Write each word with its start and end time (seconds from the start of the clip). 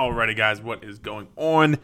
Alrighty, 0.00 0.34
guys, 0.34 0.62
what 0.62 0.82
is 0.82 0.98
going 0.98 1.28
on? 1.36 1.76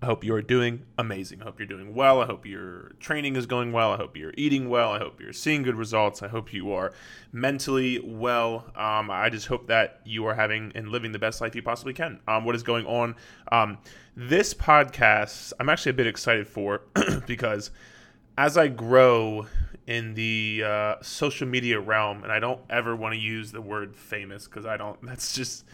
I 0.00 0.06
hope 0.06 0.24
you 0.24 0.34
are 0.34 0.40
doing 0.40 0.86
amazing. 0.96 1.42
I 1.42 1.44
hope 1.44 1.60
you're 1.60 1.68
doing 1.68 1.94
well. 1.94 2.22
I 2.22 2.24
hope 2.24 2.46
your 2.46 2.92
training 3.00 3.36
is 3.36 3.44
going 3.44 3.70
well. 3.70 3.92
I 3.92 3.98
hope 3.98 4.16
you're 4.16 4.32
eating 4.38 4.70
well. 4.70 4.92
I 4.92 4.98
hope 4.98 5.20
you're 5.20 5.34
seeing 5.34 5.62
good 5.62 5.74
results. 5.74 6.22
I 6.22 6.28
hope 6.28 6.54
you 6.54 6.72
are 6.72 6.94
mentally 7.32 7.98
well. 8.02 8.64
Um, 8.74 9.10
I 9.10 9.28
just 9.28 9.46
hope 9.46 9.66
that 9.66 10.00
you 10.06 10.24
are 10.24 10.32
having 10.32 10.72
and 10.74 10.88
living 10.88 11.12
the 11.12 11.18
best 11.18 11.42
life 11.42 11.54
you 11.54 11.60
possibly 11.60 11.92
can. 11.92 12.20
Um, 12.26 12.46
what 12.46 12.54
is 12.54 12.62
going 12.62 12.86
on? 12.86 13.14
Um, 13.52 13.76
this 14.16 14.54
podcast, 14.54 15.52
I'm 15.60 15.68
actually 15.68 15.90
a 15.90 15.96
bit 15.96 16.06
excited 16.06 16.48
for 16.48 16.80
because 17.26 17.70
as 18.38 18.56
I 18.56 18.68
grow 18.68 19.48
in 19.86 20.14
the 20.14 20.62
uh, 20.64 20.94
social 21.02 21.46
media 21.46 21.78
realm, 21.78 22.22
and 22.22 22.32
I 22.32 22.38
don't 22.38 22.62
ever 22.70 22.96
want 22.96 23.12
to 23.12 23.20
use 23.20 23.52
the 23.52 23.60
word 23.60 23.94
famous 23.94 24.46
because 24.46 24.64
I 24.64 24.78
don't, 24.78 24.98
that's 25.04 25.34
just 25.34 25.66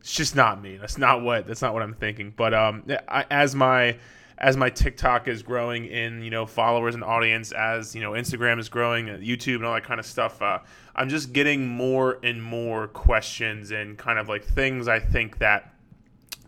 it's 0.00 0.12
just 0.12 0.36
not 0.36 0.62
me. 0.62 0.76
That's 0.76 0.98
not 0.98 1.22
what 1.22 1.46
that's 1.46 1.62
not 1.62 1.74
what 1.74 1.82
I'm 1.82 1.94
thinking. 1.94 2.32
But 2.36 2.54
um, 2.54 2.84
I, 3.08 3.24
as 3.30 3.54
my 3.54 3.98
as 4.38 4.56
my 4.56 4.70
TikTok 4.70 5.26
is 5.28 5.42
growing 5.42 5.86
in 5.86 6.22
you 6.22 6.30
know 6.30 6.46
followers 6.46 6.94
and 6.94 7.04
audience, 7.04 7.52
as 7.52 7.94
you 7.94 8.00
know 8.00 8.12
Instagram 8.12 8.58
is 8.58 8.68
growing, 8.68 9.10
uh, 9.10 9.14
YouTube 9.14 9.56
and 9.56 9.66
all 9.66 9.74
that 9.74 9.84
kind 9.84 10.00
of 10.00 10.06
stuff, 10.06 10.40
uh, 10.40 10.60
I'm 10.94 11.08
just 11.08 11.32
getting 11.32 11.66
more 11.66 12.18
and 12.22 12.42
more 12.42 12.88
questions 12.88 13.70
and 13.70 13.98
kind 13.98 14.18
of 14.18 14.28
like 14.28 14.44
things 14.44 14.88
I 14.88 15.00
think 15.00 15.38
that 15.38 15.72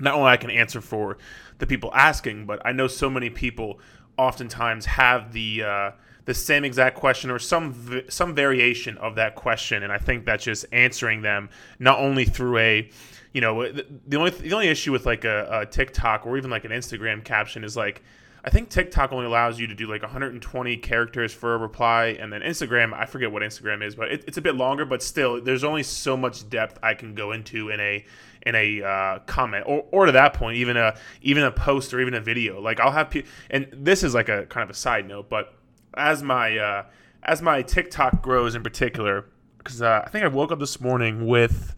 not 0.01 0.15
only 0.15 0.29
I 0.29 0.37
can 0.37 0.51
answer 0.51 0.81
for 0.81 1.19
the 1.59 1.67
people 1.67 1.91
asking, 1.95 2.47
but 2.47 2.61
I 2.65 2.73
know 2.73 2.87
so 2.87 3.11
many 3.11 3.31
people 3.31 3.81
oftentimes 4.17 4.87
have 4.87 5.33
the 5.33 5.63
uh, 5.63 5.91
the 6.25 6.35
same 6.35 6.65
exact 6.65 6.97
question 6.97 7.31
or 7.31 7.39
some 7.39 8.03
some 8.09 8.35
variation 8.35 8.97
of 8.99 9.17
that 9.17 9.35
question, 9.35 9.83
and 9.83 9.93
I 9.93 9.99
think 9.99 10.25
that's 10.25 10.45
just 10.45 10.67
answering 10.73 11.23
them 11.23 11.51
not 11.79 11.99
only 11.99 12.25
through 12.25 12.59
a 12.59 12.91
you 13.33 13.41
know 13.41 13.71
the 13.73 14.17
only 14.17 14.31
the 14.31 14.53
only 14.53 14.69
issue 14.69 14.93
with 14.93 15.07
like 15.07 15.25
a, 15.25 15.61
a 15.63 15.67
TikTok 15.67 16.27
or 16.27 16.37
even 16.37 16.51
like 16.51 16.65
an 16.65 16.73
Instagram 16.73 17.25
caption 17.25 17.65
is 17.65 17.77
like 17.77 18.03
I 18.45 18.51
think 18.51 18.71
TikTok 18.71 19.13
only 19.13 19.27
allows 19.27 19.61
you 19.61 19.67
to 19.67 19.75
do 19.75 19.87
like 19.87 20.03
120 20.03 20.77
characters 20.79 21.33
for 21.33 21.55
a 21.55 21.59
reply, 21.59 22.17
and 22.19 22.33
then 22.33 22.41
Instagram, 22.41 22.95
I 22.95 23.05
forget 23.05 23.31
what 23.31 23.43
Instagram 23.43 23.85
is, 23.85 23.95
but 23.95 24.11
it, 24.11 24.25
it's 24.27 24.39
a 24.39 24.43
bit 24.43 24.55
longer. 24.55 24.85
But 24.85 25.03
still, 25.03 25.41
there's 25.41 25.65
only 25.65 25.83
so 25.83 26.17
much 26.17 26.49
depth 26.49 26.79
I 26.83 26.95
can 26.95 27.15
go 27.15 27.33
into 27.33 27.69
in 27.69 27.81
a 27.81 28.05
in 28.47 28.55
a 28.55 28.83
uh, 28.83 29.19
comment, 29.21 29.65
or, 29.67 29.85
or 29.93 30.07
to 30.07 30.13
that 30.13 30.33
point, 30.33 30.57
even 30.57 30.77
a 30.77 30.97
even 31.21 31.45
a 31.45 31.51
post 31.51 31.93
or 31.93 32.01
even 32.01 32.15
a 32.15 32.21
video. 32.21 32.61
Like 32.61 32.81
I'll 32.81 32.93
have, 32.93 33.11
pe- 33.11 33.25
and 33.51 33.69
this 33.73 34.03
is 34.03 34.15
like 34.15 34.29
a 34.29 34.47
kind 34.47 34.65
of 34.65 34.71
a 34.71 34.79
side 34.79 35.07
note, 35.07 35.29
but 35.29 35.55
as 35.95 36.23
my 36.23 36.57
uh, 36.57 36.85
as 37.23 37.43
my 37.43 37.63
TikTok 37.63 38.23
grows 38.23 38.55
in 38.55 38.63
particular, 38.63 39.27
because 39.59 39.83
uh, 39.83 40.03
I 40.05 40.09
think 40.09 40.25
I 40.25 40.29
woke 40.29 40.51
up 40.51 40.59
this 40.59 40.81
morning 40.81 41.27
with 41.27 41.75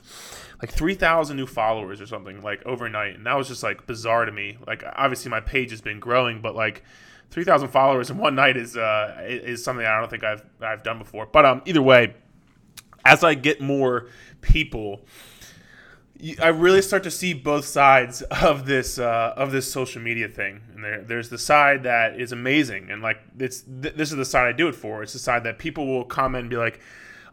like 0.62 0.70
3,000 0.70 1.36
new 1.36 1.46
followers 1.46 2.00
or 2.00 2.06
something 2.06 2.40
like 2.40 2.64
overnight. 2.64 3.16
And 3.16 3.26
that 3.26 3.34
was 3.34 3.48
just 3.48 3.62
like 3.62 3.86
bizarre 3.86 4.24
to 4.24 4.32
me. 4.32 4.56
Like 4.66 4.84
obviously 4.94 5.30
my 5.30 5.40
page 5.40 5.70
has 5.72 5.80
been 5.80 5.98
growing, 5.98 6.40
but 6.40 6.54
like 6.54 6.84
3,000 7.30 7.68
followers 7.68 8.10
in 8.10 8.18
one 8.18 8.36
night 8.36 8.56
is 8.56 8.76
uh, 8.76 9.16
is 9.26 9.64
something 9.64 9.84
I 9.84 9.98
don't 9.98 10.08
think 10.08 10.22
I've 10.22 10.44
I've 10.60 10.82
done 10.82 10.98
before. 10.98 11.26
But 11.26 11.44
um 11.44 11.62
either 11.66 11.82
way, 11.82 12.14
as 13.04 13.24
I 13.24 13.34
get 13.34 13.60
more 13.60 14.06
people, 14.40 15.04
I 16.40 16.48
really 16.48 16.82
start 16.82 17.02
to 17.04 17.10
see 17.10 17.34
both 17.34 17.64
sides 17.64 18.22
of 18.22 18.66
this 18.66 18.98
uh, 18.98 19.34
of 19.36 19.50
this 19.50 19.70
social 19.70 20.00
media 20.00 20.28
thing. 20.28 20.60
And 20.74 20.84
there, 20.84 21.02
there's 21.02 21.28
the 21.28 21.38
side 21.38 21.82
that 21.82 22.20
is 22.20 22.30
amazing, 22.30 22.90
and 22.90 23.02
like 23.02 23.18
it's 23.38 23.62
th- 23.62 23.94
this 23.94 24.10
is 24.10 24.16
the 24.16 24.24
side 24.24 24.46
I 24.46 24.52
do 24.52 24.68
it 24.68 24.76
for. 24.76 25.02
It's 25.02 25.14
the 25.14 25.18
side 25.18 25.42
that 25.44 25.58
people 25.58 25.86
will 25.86 26.04
comment 26.04 26.42
and 26.42 26.50
be 26.50 26.56
like, 26.56 26.80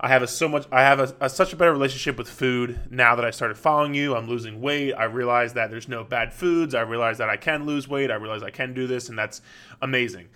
I 0.02 0.08
have 0.08 0.24
a 0.24 0.28
so 0.28 0.48
much. 0.48 0.66
I 0.72 0.82
have 0.82 1.00
a, 1.00 1.16
a, 1.20 1.30
such 1.30 1.52
a 1.52 1.58
better 1.58 1.74
relationship 1.74 2.18
with 2.18 2.30
food 2.30 2.80
now 2.90 3.16
that 3.16 3.26
I 3.26 3.32
started 3.32 3.58
following 3.58 3.94
you. 3.94 4.16
I'm 4.16 4.30
losing 4.30 4.62
weight. 4.62 4.94
I 4.94 5.04
realize 5.06 5.54
that 5.54 5.70
there's 5.70 5.90
no 5.90 6.06
bad 6.06 6.34
foods. 6.34 6.74
I 6.74 6.82
realize 6.82 7.18
that 7.18 7.30
I 7.30 7.36
can 7.36 7.66
lose 7.66 7.88
weight. 7.88 8.10
I 8.10 8.16
realize 8.16 8.42
I 8.42 8.50
can 8.50 8.74
do 8.74 8.88
this, 8.88 9.10
and 9.10 9.20
that's 9.20 9.42
amazing. 9.82 10.30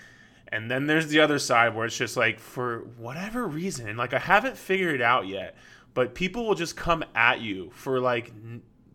And 0.49 0.69
then 0.69 0.85
there's 0.85 1.07
the 1.07 1.21
other 1.21 1.39
side 1.39 1.75
where 1.75 1.85
it's 1.85 1.97
just 1.97 2.17
like 2.17 2.39
for 2.39 2.79
whatever 2.97 3.47
reason, 3.47 3.95
like 3.95 4.13
I 4.13 4.19
haven't 4.19 4.57
figured 4.57 4.95
it 4.95 5.01
out 5.01 5.27
yet, 5.27 5.55
but 5.93 6.13
people 6.13 6.45
will 6.45 6.55
just 6.55 6.75
come 6.75 7.03
at 7.15 7.39
you 7.39 7.71
for 7.73 7.99
like 7.99 8.31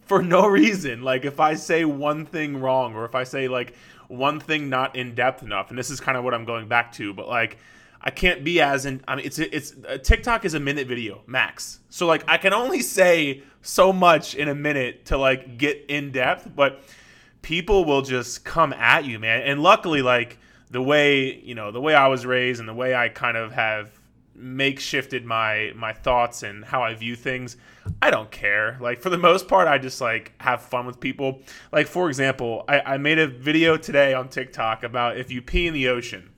for 0.04 0.22
no 0.22 0.46
reason. 0.48 1.02
Like 1.02 1.24
if 1.24 1.40
I 1.40 1.54
say 1.54 1.84
one 1.86 2.26
thing 2.26 2.60
wrong 2.60 2.94
or 2.94 3.06
if 3.06 3.14
I 3.14 3.24
say 3.24 3.48
like 3.48 3.74
one 4.08 4.38
thing 4.38 4.68
not 4.68 4.96
in 4.96 5.14
depth 5.14 5.42
enough, 5.42 5.70
and 5.70 5.78
this 5.78 5.90
is 5.90 5.98
kind 5.98 6.18
of 6.18 6.24
what 6.24 6.34
I'm 6.34 6.44
going 6.44 6.68
back 6.68 6.92
to, 6.92 7.14
but 7.14 7.26
like 7.26 7.58
I 8.08 8.10
can't 8.10 8.42
be 8.42 8.58
as 8.62 8.86
in. 8.86 9.02
I 9.06 9.16
mean, 9.16 9.26
it's 9.26 9.38
it's 9.38 9.74
uh, 9.86 9.98
TikTok 9.98 10.46
is 10.46 10.54
a 10.54 10.60
minute 10.60 10.88
video 10.88 11.20
max, 11.26 11.80
so 11.90 12.06
like 12.06 12.24
I 12.26 12.38
can 12.38 12.54
only 12.54 12.80
say 12.80 13.42
so 13.60 13.92
much 13.92 14.34
in 14.34 14.48
a 14.48 14.54
minute 14.54 15.04
to 15.06 15.18
like 15.18 15.58
get 15.58 15.84
in 15.90 16.10
depth, 16.10 16.48
but 16.56 16.80
people 17.42 17.84
will 17.84 18.00
just 18.00 18.46
come 18.46 18.72
at 18.72 19.04
you, 19.04 19.18
man. 19.18 19.42
And 19.42 19.62
luckily, 19.62 20.00
like 20.00 20.38
the 20.70 20.80
way 20.80 21.38
you 21.40 21.54
know 21.54 21.70
the 21.70 21.82
way 21.82 21.94
I 21.94 22.08
was 22.08 22.24
raised 22.24 22.60
and 22.60 22.66
the 22.66 22.72
way 22.72 22.94
I 22.94 23.10
kind 23.10 23.36
of 23.36 23.52
have 23.52 23.90
makeshifted 24.34 25.24
my 25.24 25.72
my 25.76 25.92
thoughts 25.92 26.42
and 26.42 26.64
how 26.64 26.82
I 26.82 26.94
view 26.94 27.14
things, 27.14 27.58
I 28.00 28.10
don't 28.10 28.30
care. 28.30 28.78
Like 28.80 29.02
for 29.02 29.10
the 29.10 29.18
most 29.18 29.48
part, 29.48 29.68
I 29.68 29.76
just 29.76 30.00
like 30.00 30.32
have 30.40 30.62
fun 30.62 30.86
with 30.86 30.98
people. 30.98 31.42
Like 31.72 31.86
for 31.86 32.08
example, 32.08 32.64
I, 32.68 32.80
I 32.80 32.96
made 32.96 33.18
a 33.18 33.26
video 33.26 33.76
today 33.76 34.14
on 34.14 34.30
TikTok 34.30 34.82
about 34.82 35.18
if 35.18 35.30
you 35.30 35.42
pee 35.42 35.66
in 35.66 35.74
the 35.74 35.88
ocean 35.88 36.30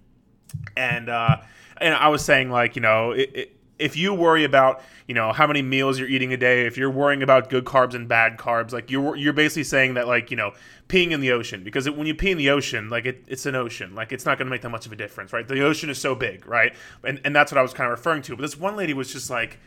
and 0.76 1.08
uh, 1.08 1.36
and 1.80 1.94
I 1.94 2.08
was 2.08 2.24
saying 2.24 2.50
like 2.50 2.76
you 2.76 2.82
know 2.82 3.12
it, 3.12 3.30
it, 3.34 3.56
if 3.80 3.96
you 3.96 4.14
worry 4.14 4.44
about 4.44 4.82
you 5.06 5.14
know 5.14 5.32
how 5.32 5.46
many 5.46 5.62
meals 5.62 5.98
you're 5.98 6.08
eating 6.08 6.32
a 6.32 6.36
day, 6.36 6.66
if 6.66 6.76
you're 6.76 6.90
worrying 6.90 7.22
about 7.22 7.50
good 7.50 7.64
carbs 7.64 7.94
and 7.94 8.08
bad 8.08 8.36
carbs, 8.36 8.72
like 8.72 8.90
you're 8.90 9.16
you're 9.16 9.32
basically 9.32 9.64
saying 9.64 9.94
that 9.94 10.06
like 10.06 10.30
you 10.30 10.36
know 10.36 10.52
peeing 10.88 11.10
in 11.10 11.20
the 11.20 11.32
ocean 11.32 11.64
because 11.64 11.86
it, 11.86 11.96
when 11.96 12.06
you 12.06 12.14
pee 12.14 12.30
in 12.30 12.38
the 12.38 12.50
ocean, 12.50 12.90
like 12.90 13.06
it, 13.06 13.24
it's 13.26 13.46
an 13.46 13.54
ocean, 13.54 13.94
like 13.94 14.12
it's 14.12 14.26
not 14.26 14.38
going 14.38 14.46
to 14.46 14.50
make 14.50 14.62
that 14.62 14.70
much 14.70 14.86
of 14.86 14.92
a 14.92 14.96
difference, 14.96 15.32
right? 15.32 15.46
The 15.46 15.62
ocean 15.62 15.90
is 15.90 15.98
so 15.98 16.14
big, 16.14 16.46
right? 16.46 16.74
And 17.02 17.20
and 17.24 17.34
that's 17.34 17.50
what 17.50 17.58
I 17.58 17.62
was 17.62 17.72
kind 17.72 17.90
of 17.90 17.98
referring 17.98 18.22
to. 18.22 18.36
But 18.36 18.42
this 18.42 18.58
one 18.58 18.76
lady 18.76 18.94
was 18.94 19.12
just 19.12 19.30
like. 19.30 19.58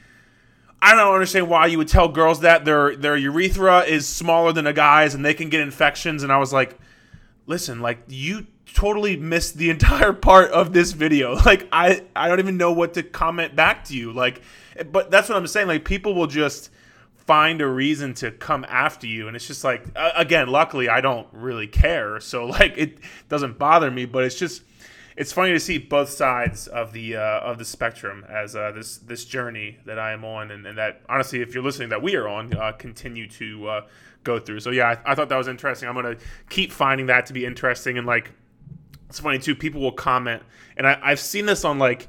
I 0.85 0.95
don't 0.95 1.13
understand 1.13 1.47
why 1.47 1.68
you 1.68 1.78
would 1.78 1.88
tell 1.88 2.09
girls 2.09 2.41
that 2.41 2.66
their 2.66 2.94
their 2.97 3.16
urethra 3.16 3.84
is 3.84 4.06
smaller 4.06 4.51
than 4.51 4.68
a 4.68 4.74
guy's 4.74 5.16
and 5.16 5.24
they 5.24 5.34
can 5.34 5.47
get 5.47 5.62
infections. 5.62 6.24
And 6.24 6.31
I 6.31 6.38
was 6.38 6.51
like, 6.51 6.78
listen, 7.45 7.80
like 7.80 8.00
you 8.09 8.47
totally 8.73 9.17
missed 9.17 9.57
the 9.57 9.69
entire 9.75 10.13
part 10.13 10.51
of 10.51 10.73
this 10.73 10.91
video. 10.91 11.38
Like 11.45 11.67
I 11.72 12.03
I 12.16 12.29
don't 12.29 12.39
even 12.39 12.57
know 12.57 12.72
what 12.72 12.94
to 12.95 13.03
comment 13.03 13.56
back 13.56 13.85
to 13.85 13.95
you. 13.95 14.11
Like 14.11 14.41
but 14.91 15.11
that's 15.11 15.29
what 15.29 15.38
I'm 15.38 15.45
saying. 15.47 15.67
Like 15.67 15.85
people 15.85 16.16
will 16.16 16.28
just 16.28 16.69
find 17.16 17.62
a 17.62 17.67
reason 17.67 18.13
to 18.13 18.31
come 18.31 18.66
after 18.67 19.07
you 19.07 19.28
and 19.28 19.35
it's 19.35 19.47
just 19.47 19.63
like 19.63 19.85
uh, 19.95 20.12
again, 20.16 20.47
luckily 20.47 20.89
I 20.89 21.01
don't 21.01 21.28
really 21.31 21.67
care. 21.67 22.19
So 22.19 22.45
like 22.59 22.78
it 22.78 22.97
doesn't 23.29 23.57
bother 23.57 23.91
me, 23.91 24.06
but 24.06 24.23
it's 24.23 24.35
just 24.35 24.63
it's 25.16 25.31
funny 25.31 25.51
to 25.51 25.59
see 25.59 25.78
both 25.78 26.09
sides 26.09 26.67
of 26.67 26.94
the 26.94 27.17
uh, 27.17 27.39
of 27.41 27.57
the 27.57 27.66
spectrum 27.66 28.25
as 28.29 28.56
uh, 28.56 28.72
this 28.72 28.97
this 28.97 29.25
journey 29.25 29.78
that 29.85 30.00
I 30.00 30.12
am 30.12 30.25
on, 30.25 30.51
and, 30.51 30.66
and, 30.66 30.78
that 30.78 31.01
honestly, 31.07 31.41
if 31.41 31.53
you're 31.53 31.63
listening, 31.63 31.89
that 31.89 32.01
we 32.01 32.16
are 32.16 32.28
on, 32.28 32.56
uh, 32.56 32.72
continue 32.72 33.28
to 33.29 33.67
uh, 33.67 33.81
go 34.23 34.39
through. 34.39 34.62
So 34.62 34.72
yeah, 34.72 34.97
I, 35.06 35.12
I, 35.12 35.16
thought 35.16 35.29
that 35.29 35.38
was 35.38 35.47
interesting. 35.47 35.88
I'm 35.88 35.95
gonna 35.95 36.17
keep 36.50 36.72
finding 36.72 37.07
that 37.07 37.28
to 37.28 37.33
be 37.33 37.45
interesting, 37.45 37.97
and 37.97 38.07
like 38.07 38.31
it's 39.13 39.19
funny 39.19 39.38
too. 39.38 39.53
People 39.53 39.79
will 39.79 39.91
comment, 39.91 40.41
and 40.75 40.88
I, 40.88 40.97
I've 41.03 41.19
seen 41.19 41.46
this 41.46 41.63
on 41.63 41.78
like 41.78 42.07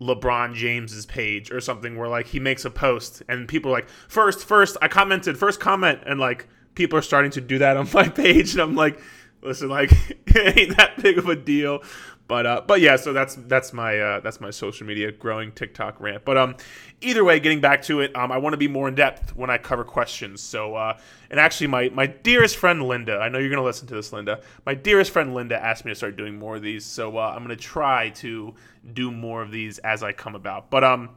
LeBron 0.00 0.52
James's 0.52 1.06
page 1.06 1.52
or 1.52 1.60
something 1.60 1.96
where 1.96 2.08
like 2.08 2.26
he 2.26 2.40
makes 2.40 2.64
a 2.64 2.70
post 2.70 3.22
and 3.28 3.46
people 3.46 3.70
are 3.70 3.74
like, 3.74 3.88
first, 4.08 4.44
first, 4.44 4.76
I 4.82 4.88
commented, 4.88 5.38
first 5.38 5.60
comment, 5.60 6.00
and 6.06 6.18
like 6.18 6.48
people 6.74 6.98
are 6.98 7.02
starting 7.02 7.30
to 7.30 7.40
do 7.40 7.58
that 7.58 7.76
on 7.76 7.88
my 7.94 8.08
page, 8.08 8.54
and 8.54 8.62
I'm 8.62 8.74
like, 8.74 9.00
listen, 9.42 9.68
like 9.68 9.92
it 10.26 10.58
ain't 10.58 10.76
that 10.76 11.00
big 11.00 11.18
of 11.18 11.28
a 11.28 11.36
deal. 11.36 11.84
But 12.30 12.46
uh, 12.46 12.62
but 12.64 12.80
yeah, 12.80 12.94
so 12.94 13.12
that's 13.12 13.34
that's 13.34 13.72
my 13.72 13.98
uh, 13.98 14.20
that's 14.20 14.40
my 14.40 14.50
social 14.50 14.86
media 14.86 15.10
growing 15.10 15.50
TikTok 15.50 16.00
rant. 16.00 16.24
But 16.24 16.38
um, 16.38 16.54
either 17.00 17.24
way, 17.24 17.40
getting 17.40 17.60
back 17.60 17.82
to 17.82 18.02
it, 18.02 18.14
um, 18.14 18.30
I 18.30 18.38
want 18.38 18.52
to 18.52 18.56
be 18.56 18.68
more 18.68 18.86
in 18.86 18.94
depth 18.94 19.34
when 19.34 19.50
I 19.50 19.58
cover 19.58 19.82
questions. 19.82 20.40
So 20.40 20.76
uh, 20.76 20.96
and 21.28 21.40
actually, 21.40 21.66
my 21.66 21.88
my 21.88 22.06
dearest 22.06 22.56
friend 22.56 22.84
Linda, 22.84 23.18
I 23.18 23.28
know 23.28 23.40
you're 23.40 23.50
gonna 23.50 23.64
listen 23.64 23.88
to 23.88 23.96
this, 23.96 24.12
Linda. 24.12 24.42
My 24.64 24.74
dearest 24.74 25.10
friend 25.10 25.34
Linda 25.34 25.60
asked 25.60 25.84
me 25.84 25.90
to 25.90 25.94
start 25.96 26.16
doing 26.16 26.38
more 26.38 26.54
of 26.54 26.62
these, 26.62 26.84
so 26.86 27.18
uh, 27.18 27.32
I'm 27.34 27.42
gonna 27.42 27.56
try 27.56 28.10
to 28.10 28.54
do 28.94 29.10
more 29.10 29.42
of 29.42 29.50
these 29.50 29.78
as 29.78 30.04
I 30.04 30.12
come 30.12 30.36
about. 30.36 30.70
But 30.70 30.84
um, 30.84 31.08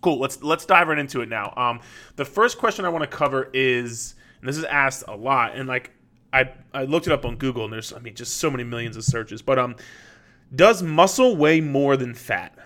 cool. 0.00 0.18
Let's 0.18 0.42
let's 0.42 0.64
dive 0.64 0.88
right 0.88 0.98
into 0.98 1.20
it 1.20 1.28
now. 1.28 1.52
Um, 1.54 1.80
the 2.16 2.24
first 2.24 2.56
question 2.56 2.86
I 2.86 2.88
want 2.88 3.02
to 3.02 3.14
cover 3.14 3.50
is, 3.52 4.14
and 4.40 4.48
this 4.48 4.56
is 4.56 4.64
asked 4.64 5.04
a 5.06 5.14
lot, 5.14 5.54
and 5.54 5.68
like 5.68 5.90
I 6.32 6.50
I 6.72 6.84
looked 6.84 7.06
it 7.06 7.12
up 7.12 7.26
on 7.26 7.36
Google, 7.36 7.64
and 7.64 7.72
there's 7.74 7.92
I 7.92 7.98
mean 7.98 8.14
just 8.14 8.38
so 8.38 8.50
many 8.50 8.64
millions 8.64 8.96
of 8.96 9.04
searches, 9.04 9.42
but 9.42 9.58
um 9.58 9.76
does 10.54 10.82
muscle 10.82 11.36
weigh 11.36 11.60
more 11.60 11.96
than 11.96 12.14
fat? 12.14 12.56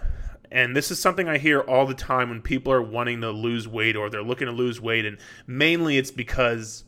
And 0.50 0.76
this 0.76 0.90
is 0.90 1.00
something 1.00 1.28
I 1.28 1.38
hear 1.38 1.60
all 1.60 1.84
the 1.84 1.94
time 1.94 2.28
when 2.28 2.40
people 2.40 2.72
are 2.72 2.82
wanting 2.82 3.20
to 3.22 3.30
lose 3.30 3.66
weight 3.66 3.96
or 3.96 4.08
they're 4.08 4.22
looking 4.22 4.46
to 4.46 4.52
lose 4.52 4.80
weight. 4.80 5.04
And 5.04 5.18
mainly 5.46 5.98
it's 5.98 6.12
because 6.12 6.84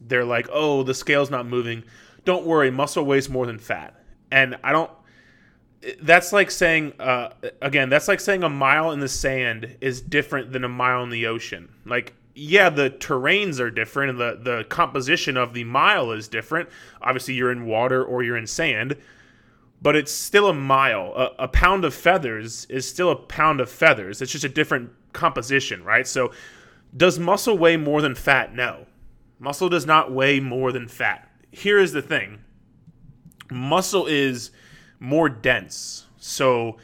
they're 0.00 0.24
like, 0.24 0.48
oh, 0.52 0.84
the 0.84 0.94
scale's 0.94 1.30
not 1.30 1.46
moving. 1.46 1.82
Don't 2.24 2.46
worry, 2.46 2.70
muscle 2.70 3.04
weighs 3.04 3.28
more 3.28 3.46
than 3.46 3.58
fat. 3.58 4.00
And 4.30 4.56
I 4.62 4.70
don't, 4.70 4.90
that's 6.02 6.32
like 6.32 6.50
saying, 6.50 6.92
uh, 7.00 7.30
again, 7.62 7.88
that's 7.88 8.06
like 8.06 8.20
saying 8.20 8.42
a 8.42 8.48
mile 8.48 8.92
in 8.92 9.00
the 9.00 9.08
sand 9.08 9.76
is 9.80 10.00
different 10.00 10.52
than 10.52 10.62
a 10.62 10.68
mile 10.68 11.02
in 11.02 11.10
the 11.10 11.26
ocean. 11.26 11.68
Like, 11.84 12.14
yeah, 12.34 12.70
the 12.70 12.90
terrains 12.90 13.58
are 13.58 13.70
different 13.70 14.10
and 14.10 14.20
the, 14.20 14.38
the 14.40 14.64
composition 14.64 15.36
of 15.36 15.52
the 15.52 15.64
mile 15.64 16.12
is 16.12 16.28
different. 16.28 16.68
Obviously, 17.02 17.34
you're 17.34 17.50
in 17.50 17.66
water 17.66 18.04
or 18.04 18.22
you're 18.22 18.36
in 18.36 18.46
sand, 18.46 18.96
but 19.82 19.96
it's 19.96 20.12
still 20.12 20.48
a 20.48 20.54
mile. 20.54 21.12
A, 21.16 21.44
a 21.44 21.48
pound 21.48 21.84
of 21.84 21.94
feathers 21.94 22.66
is 22.66 22.88
still 22.88 23.10
a 23.10 23.16
pound 23.16 23.60
of 23.60 23.70
feathers. 23.70 24.20
It's 24.20 24.32
just 24.32 24.44
a 24.44 24.48
different 24.48 24.90
composition, 25.12 25.82
right? 25.84 26.06
So, 26.06 26.32
does 26.96 27.18
muscle 27.18 27.56
weigh 27.56 27.76
more 27.76 28.02
than 28.02 28.14
fat? 28.14 28.54
No. 28.54 28.86
Muscle 29.38 29.68
does 29.68 29.86
not 29.86 30.12
weigh 30.12 30.40
more 30.40 30.72
than 30.72 30.88
fat. 30.88 31.28
Here 31.50 31.78
is 31.78 31.92
the 31.92 32.02
thing 32.02 32.40
muscle 33.50 34.06
is 34.06 34.50
more 35.00 35.28
dense. 35.28 36.06
So, 36.18 36.76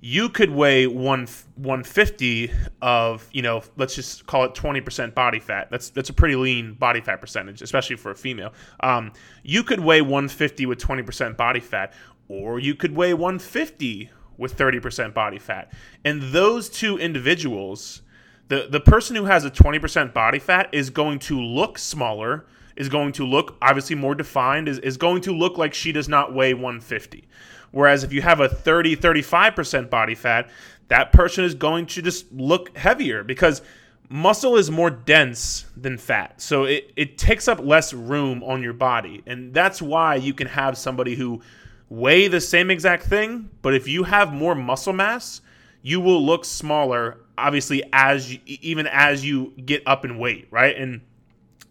you 0.00 0.28
could 0.28 0.50
weigh 0.50 0.86
one 0.86 1.26
150 1.56 2.52
of 2.80 3.28
you 3.32 3.42
know 3.42 3.62
let's 3.76 3.94
just 3.94 4.26
call 4.26 4.44
it 4.44 4.54
20% 4.54 5.14
body 5.14 5.40
fat. 5.40 5.70
That's 5.70 5.90
that's 5.90 6.10
a 6.10 6.12
pretty 6.12 6.36
lean 6.36 6.74
body 6.74 7.00
fat 7.00 7.20
percentage 7.20 7.62
especially 7.62 7.96
for 7.96 8.10
a 8.10 8.14
female. 8.14 8.52
Um, 8.80 9.12
you 9.42 9.62
could 9.62 9.80
weigh 9.80 10.02
150 10.02 10.66
with 10.66 10.78
20% 10.78 11.36
body 11.36 11.60
fat 11.60 11.92
or 12.28 12.58
you 12.58 12.74
could 12.74 12.94
weigh 12.94 13.14
150 13.14 14.10
with 14.36 14.56
30% 14.56 15.14
body 15.14 15.38
fat. 15.38 15.72
And 16.04 16.22
those 16.22 16.68
two 16.68 16.96
individuals 16.98 18.02
the 18.48 18.68
the 18.70 18.80
person 18.80 19.16
who 19.16 19.24
has 19.24 19.44
a 19.44 19.50
20% 19.50 20.14
body 20.14 20.38
fat 20.38 20.68
is 20.72 20.90
going 20.90 21.18
to 21.20 21.40
look 21.40 21.76
smaller 21.78 22.46
is 22.76 22.88
going 22.88 23.10
to 23.10 23.26
look 23.26 23.56
obviously 23.60 23.96
more 23.96 24.14
defined 24.14 24.68
is, 24.68 24.78
is 24.78 24.96
going 24.96 25.20
to 25.22 25.32
look 25.32 25.58
like 25.58 25.74
she 25.74 25.90
does 25.90 26.08
not 26.08 26.32
weigh 26.32 26.54
150 26.54 27.26
Whereas 27.70 28.04
if 28.04 28.12
you 28.12 28.22
have 28.22 28.40
a 28.40 28.48
30, 28.48 28.96
35% 28.96 29.90
body 29.90 30.14
fat, 30.14 30.48
that 30.88 31.12
person 31.12 31.44
is 31.44 31.54
going 31.54 31.86
to 31.86 32.02
just 32.02 32.32
look 32.32 32.76
heavier 32.76 33.22
because 33.22 33.62
muscle 34.08 34.56
is 34.56 34.70
more 34.70 34.90
dense 34.90 35.66
than 35.76 35.98
fat. 35.98 36.40
So 36.40 36.64
it, 36.64 36.92
it 36.96 37.18
takes 37.18 37.46
up 37.46 37.60
less 37.60 37.92
room 37.92 38.42
on 38.42 38.62
your 38.62 38.72
body. 38.72 39.22
And 39.26 39.52
that's 39.52 39.82
why 39.82 40.14
you 40.14 40.32
can 40.32 40.46
have 40.46 40.78
somebody 40.78 41.14
who 41.14 41.42
weigh 41.90 42.28
the 42.28 42.40
same 42.40 42.70
exact 42.70 43.04
thing, 43.04 43.50
but 43.62 43.74
if 43.74 43.88
you 43.88 44.04
have 44.04 44.32
more 44.32 44.54
muscle 44.54 44.92
mass, 44.92 45.40
you 45.82 46.00
will 46.00 46.24
look 46.24 46.44
smaller 46.44 47.18
obviously 47.38 47.82
as 47.92 48.32
you, 48.32 48.40
even 48.44 48.86
as 48.88 49.24
you 49.24 49.52
get 49.64 49.82
up 49.86 50.04
in 50.04 50.18
weight, 50.18 50.48
right? 50.50 50.76
And 50.76 51.00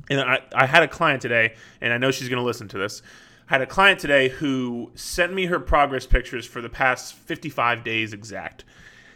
and 0.09 0.21
I, 0.21 0.39
I 0.55 0.65
had 0.65 0.83
a 0.83 0.87
client 0.87 1.21
today, 1.21 1.55
and 1.81 1.91
I 1.91 1.97
know 1.97 2.11
she's 2.11 2.29
going 2.29 2.39
to 2.39 2.45
listen 2.45 2.69
to 2.69 2.77
this 2.77 3.01
had 3.47 3.61
a 3.61 3.65
client 3.65 3.99
today 3.99 4.29
who 4.29 4.91
sent 4.93 5.33
me 5.33 5.45
her 5.45 5.59
progress 5.59 6.05
pictures 6.05 6.45
for 6.45 6.61
the 6.61 6.69
past 6.69 7.13
55 7.13 7.83
days 7.83 8.13
exact. 8.13 8.63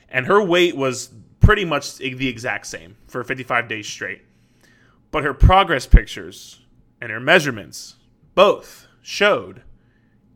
And 0.10 0.26
her 0.26 0.44
weight 0.44 0.76
was 0.76 1.10
pretty 1.40 1.66
much 1.66 1.98
the 1.98 2.28
exact 2.28 2.68
same 2.68 2.96
for 3.08 3.24
55 3.24 3.68
days 3.68 3.88
straight. 3.88 4.22
But 5.12 5.24
her 5.26 5.34
progress 5.34 5.86
pictures 5.86 6.62
and 7.02 7.12
her 7.12 7.20
measurements 7.20 7.98
both 8.34 8.88
showed 9.02 9.64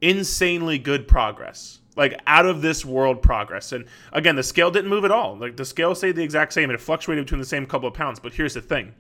insanely 0.01 0.77
good 0.77 1.07
progress. 1.07 1.79
Like 1.95 2.19
out 2.27 2.45
of 2.45 2.61
this 2.61 2.83
world 2.83 3.21
progress. 3.21 3.71
And 3.71 3.85
again, 4.11 4.35
the 4.35 4.43
scale 4.43 4.69
didn't 4.69 4.89
move 4.89 5.05
at 5.05 5.11
all. 5.11 5.37
Like 5.37 5.55
the 5.55 5.63
scale 5.63 5.95
stayed 5.95 6.17
the 6.17 6.23
exact 6.23 6.51
same. 6.51 6.69
It 6.69 6.81
fluctuated 6.81 7.25
between 7.25 7.39
the 7.39 7.45
same 7.45 7.65
couple 7.65 7.87
of 7.87 7.93
pounds. 7.93 8.19
But 8.19 8.33
here's 8.33 8.55
the 8.55 8.61
thing 8.61 8.93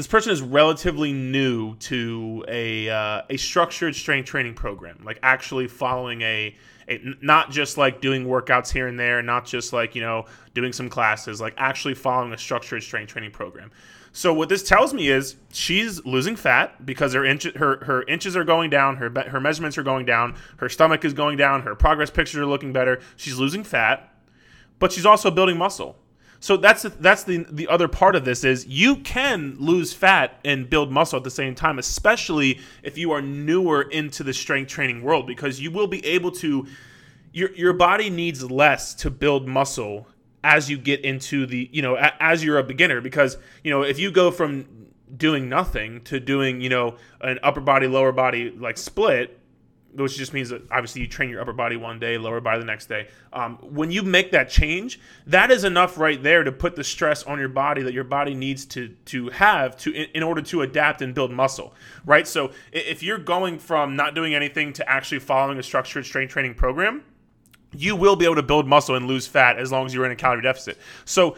this 0.00 0.06
person 0.06 0.32
is 0.32 0.40
relatively 0.40 1.12
new 1.12 1.76
to 1.76 2.42
a 2.48 2.88
uh, 2.88 3.20
a 3.28 3.36
structured 3.36 3.94
strength 3.94 4.24
training 4.24 4.54
program, 4.54 4.98
like 5.04 5.18
actually 5.22 5.68
following 5.68 6.22
a, 6.22 6.56
a, 6.88 7.02
not 7.20 7.50
just 7.50 7.76
like 7.76 8.00
doing 8.00 8.24
workouts 8.24 8.72
here 8.72 8.88
and 8.88 8.98
there, 8.98 9.20
not 9.20 9.44
just 9.44 9.74
like 9.74 9.94
you 9.94 10.00
know 10.00 10.24
doing 10.54 10.72
some 10.72 10.88
classes, 10.88 11.38
like 11.38 11.52
actually 11.58 11.92
following 11.92 12.32
a 12.32 12.38
structured 12.38 12.82
strength 12.82 13.12
training 13.12 13.30
program. 13.30 13.70
So 14.12 14.32
what 14.32 14.48
this 14.48 14.62
tells 14.62 14.94
me 14.94 15.08
is 15.08 15.36
she's 15.52 16.02
losing 16.06 16.34
fat 16.34 16.86
because 16.86 17.12
her 17.12 17.26
inch, 17.26 17.44
her 17.56 17.84
her 17.84 18.02
inches 18.04 18.38
are 18.38 18.44
going 18.44 18.70
down, 18.70 18.96
her 18.96 19.10
her 19.28 19.38
measurements 19.38 19.76
are 19.76 19.82
going 19.82 20.06
down, 20.06 20.34
her 20.56 20.70
stomach 20.70 21.04
is 21.04 21.12
going 21.12 21.36
down, 21.36 21.60
her 21.60 21.74
progress 21.74 22.08
pictures 22.08 22.40
are 22.40 22.46
looking 22.46 22.72
better. 22.72 23.00
She's 23.16 23.38
losing 23.38 23.64
fat, 23.64 24.14
but 24.78 24.92
she's 24.92 25.04
also 25.04 25.30
building 25.30 25.58
muscle. 25.58 25.98
So 26.42 26.56
that's 26.56 26.82
that's 26.82 27.24
the 27.24 27.44
the 27.50 27.68
other 27.68 27.86
part 27.86 28.16
of 28.16 28.24
this 28.24 28.44
is 28.44 28.66
you 28.66 28.96
can 28.96 29.56
lose 29.58 29.92
fat 29.92 30.40
and 30.42 30.68
build 30.68 30.90
muscle 30.90 31.18
at 31.18 31.24
the 31.24 31.30
same 31.30 31.54
time, 31.54 31.78
especially 31.78 32.60
if 32.82 32.96
you 32.96 33.12
are 33.12 33.20
newer 33.20 33.82
into 33.82 34.24
the 34.24 34.32
strength 34.32 34.70
training 34.70 35.02
world, 35.02 35.26
because 35.26 35.60
you 35.60 35.70
will 35.70 35.86
be 35.86 36.04
able 36.04 36.30
to 36.32 36.66
your 37.32 37.52
your 37.52 37.74
body 37.74 38.08
needs 38.08 38.50
less 38.50 38.94
to 38.94 39.10
build 39.10 39.46
muscle 39.46 40.06
as 40.42 40.70
you 40.70 40.78
get 40.78 41.00
into 41.04 41.44
the 41.46 41.68
you 41.72 41.82
know 41.82 41.96
as 42.18 42.42
you're 42.42 42.58
a 42.58 42.64
beginner 42.64 43.00
because 43.00 43.36
you 43.62 43.70
know 43.70 43.82
if 43.82 43.98
you 43.98 44.10
go 44.10 44.30
from 44.30 44.66
doing 45.16 45.48
nothing 45.48 46.00
to 46.02 46.18
doing 46.18 46.60
you 46.60 46.68
know 46.68 46.96
an 47.20 47.38
upper 47.42 47.60
body 47.60 47.86
lower 47.86 48.12
body 48.12 48.50
like 48.50 48.78
split 48.78 49.39
which 49.94 50.16
just 50.16 50.32
means 50.32 50.50
that 50.50 50.62
obviously 50.70 51.00
you 51.00 51.08
train 51.08 51.30
your 51.30 51.40
upper 51.40 51.52
body 51.52 51.76
one 51.76 51.98
day, 51.98 52.18
lower 52.18 52.40
body 52.40 52.60
the 52.60 52.64
next 52.66 52.86
day. 52.86 53.08
Um, 53.32 53.56
when 53.56 53.90
you 53.90 54.02
make 54.02 54.30
that 54.32 54.48
change, 54.48 55.00
that 55.26 55.50
is 55.50 55.64
enough 55.64 55.98
right 55.98 56.22
there 56.22 56.44
to 56.44 56.52
put 56.52 56.76
the 56.76 56.84
stress 56.84 57.22
on 57.24 57.38
your 57.38 57.48
body 57.48 57.82
that 57.82 57.92
your 57.92 58.04
body 58.04 58.34
needs 58.34 58.64
to 58.66 58.88
to 59.06 59.30
have 59.30 59.76
to 59.78 59.92
in, 59.92 60.08
in 60.14 60.22
order 60.22 60.42
to 60.42 60.62
adapt 60.62 61.02
and 61.02 61.14
build 61.14 61.32
muscle, 61.32 61.74
right? 62.04 62.26
So 62.26 62.52
if 62.72 63.02
you're 63.02 63.18
going 63.18 63.58
from 63.58 63.96
not 63.96 64.14
doing 64.14 64.34
anything 64.34 64.72
to 64.74 64.88
actually 64.88 65.20
following 65.20 65.58
a 65.58 65.62
structured 65.62 66.06
strength 66.06 66.32
training 66.32 66.54
program, 66.54 67.02
you 67.72 67.96
will 67.96 68.16
be 68.16 68.24
able 68.24 68.36
to 68.36 68.42
build 68.42 68.66
muscle 68.66 68.94
and 68.94 69.06
lose 69.06 69.26
fat 69.26 69.58
as 69.58 69.70
long 69.72 69.86
as 69.86 69.94
you're 69.94 70.06
in 70.06 70.12
a 70.12 70.16
calorie 70.16 70.42
deficit. 70.42 70.78
So 71.04 71.36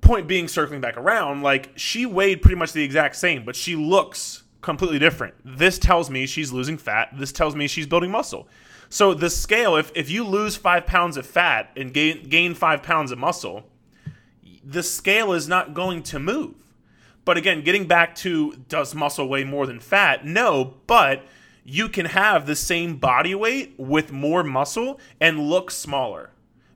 point 0.00 0.28
being 0.28 0.46
circling 0.46 0.80
back 0.80 0.96
around 0.98 1.42
like 1.42 1.70
she 1.76 2.04
weighed 2.04 2.42
pretty 2.42 2.56
much 2.56 2.72
the 2.74 2.82
exact 2.82 3.16
same 3.16 3.42
but 3.42 3.56
she 3.56 3.74
looks 3.74 4.43
completely 4.64 4.98
different. 4.98 5.34
This 5.44 5.78
tells 5.78 6.10
me 6.10 6.26
she's 6.26 6.52
losing 6.52 6.78
fat. 6.78 7.10
This 7.16 7.30
tells 7.30 7.54
me 7.54 7.68
she's 7.68 7.86
building 7.86 8.10
muscle. 8.10 8.48
So 8.88 9.14
the 9.14 9.30
scale, 9.30 9.76
if, 9.76 9.92
if 9.94 10.10
you 10.10 10.24
lose 10.24 10.56
five 10.56 10.86
pounds 10.86 11.16
of 11.16 11.26
fat 11.26 11.70
and 11.76 11.92
gain, 11.92 12.28
gain 12.28 12.54
five 12.54 12.82
pounds 12.82 13.12
of 13.12 13.18
muscle, 13.18 13.64
the 14.64 14.82
scale 14.82 15.32
is 15.32 15.46
not 15.48 15.74
going 15.74 16.02
to 16.04 16.18
move. 16.18 16.54
But 17.24 17.36
again, 17.36 17.62
getting 17.62 17.86
back 17.86 18.14
to 18.16 18.54
does 18.68 18.94
muscle 18.94 19.28
weigh 19.28 19.44
more 19.44 19.66
than 19.66 19.80
fat? 19.80 20.24
No, 20.26 20.74
but 20.86 21.24
you 21.64 21.88
can 21.88 22.06
have 22.06 22.46
the 22.46 22.56
same 22.56 22.96
body 22.96 23.34
weight 23.34 23.74
with 23.78 24.12
more 24.12 24.44
muscle 24.44 25.00
and 25.20 25.40
look 25.40 25.70
smaller 25.70 26.30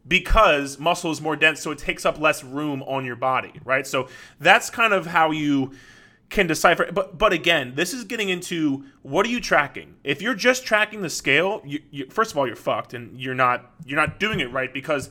because 0.07 0.79
muscle 0.79 1.11
is 1.11 1.21
more 1.21 1.37
dense, 1.37 1.61
so 1.61 1.71
it 1.71 1.79
takes 1.79 2.07
up 2.07 2.19
less 2.19 2.43
room 2.43 2.83
on 2.85 3.05
your 3.05 3.17
body, 3.17 3.53
right? 3.65 3.87
So 3.87 4.09
that's 4.41 4.71
kind 4.71 4.95
of 4.95 5.07
how 5.07 5.31
you 5.31 5.73
can 6.31 6.47
decipher 6.47 6.91
but 6.93 7.17
but 7.17 7.33
again 7.33 7.73
this 7.75 7.95
is 7.95 8.05
getting 8.05 8.29
into 8.29 8.85
what 9.03 9.25
are 9.27 9.31
you 9.31 9.41
tracking? 9.41 9.97
If 10.05 10.21
you're 10.21 10.35
just 10.35 10.67
tracking 10.67 11.01
the 11.01 11.11
scale 11.11 11.63
you, 11.65 11.81
you, 11.91 12.07
first 12.11 12.33
of 12.33 12.39
all 12.39 12.47
you're 12.47 12.57
fucked 12.57 12.95
and 12.95 13.19
you're 13.19 13.35
not 13.35 13.71
you're 13.87 13.99
not 13.99 14.21
doing 14.21 14.41
it 14.41 14.53
right 14.53 14.73
because 14.73 15.11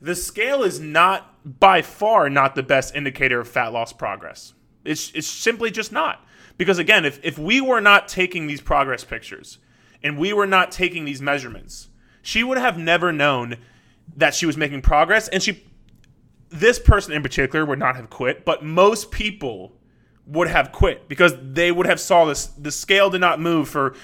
the 0.00 0.14
scale 0.14 0.62
is 0.62 0.80
not 0.80 1.32
by 1.60 1.82
far 1.82 2.28
not 2.28 2.54
the 2.54 2.62
best 2.62 2.94
indicator 2.94 3.40
of 3.40 3.48
fat 3.48 3.72
loss 3.72 3.92
progress. 3.92 4.54
It's 4.84 5.12
it's 5.14 5.26
simply 5.26 5.70
just 5.70 5.92
not. 5.92 6.24
Because 6.58 6.78
again 6.78 7.04
if, 7.04 7.20
if 7.22 7.38
we 7.38 7.60
were 7.60 7.80
not 7.80 8.08
taking 8.08 8.46
these 8.46 8.60
progress 8.60 9.04
pictures 9.04 9.58
and 10.02 10.18
we 10.18 10.32
were 10.32 10.46
not 10.46 10.72
taking 10.72 11.04
these 11.04 11.22
measurements 11.22 11.88
she 12.22 12.42
would 12.42 12.58
have 12.58 12.76
never 12.76 13.12
known 13.12 13.56
that 14.16 14.34
she 14.34 14.46
was 14.46 14.56
making 14.56 14.82
progress. 14.82 15.28
And 15.28 15.40
she 15.40 15.64
this 16.48 16.80
person 16.80 17.12
in 17.12 17.22
particular 17.22 17.64
would 17.64 17.78
not 17.78 17.94
have 17.94 18.10
quit 18.10 18.44
but 18.44 18.64
most 18.64 19.12
people 19.12 19.76
would 20.26 20.48
have 20.48 20.72
quit 20.72 21.08
because 21.08 21.34
they 21.40 21.70
would 21.70 21.86
have 21.86 22.00
saw 22.00 22.24
this. 22.24 22.46
The 22.46 22.72
scale 22.72 23.10
did 23.10 23.20
not 23.20 23.40
move 23.40 23.68
for 23.68 23.94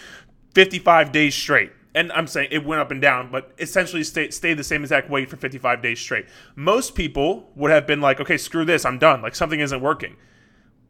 55 0.54 1.12
days 1.12 1.34
straight. 1.34 1.72
And 1.94 2.10
I'm 2.12 2.26
saying 2.26 2.48
it 2.50 2.64
went 2.64 2.80
up 2.80 2.90
and 2.90 3.02
down, 3.02 3.30
but 3.30 3.52
essentially 3.58 4.02
stayed, 4.02 4.32
stayed 4.32 4.56
the 4.56 4.64
same 4.64 4.82
exact 4.82 5.10
weight 5.10 5.28
for 5.28 5.36
55 5.36 5.82
days 5.82 6.00
straight. 6.00 6.26
Most 6.56 6.94
people 6.94 7.50
would 7.54 7.70
have 7.70 7.86
been 7.86 8.00
like, 8.00 8.18
okay, 8.18 8.38
screw 8.38 8.64
this, 8.64 8.84
I'm 8.84 8.98
done. 8.98 9.20
Like 9.20 9.34
something 9.34 9.60
isn't 9.60 9.80
working. 9.80 10.16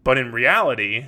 But 0.05 0.19
in 0.19 0.31
reality, 0.31 1.07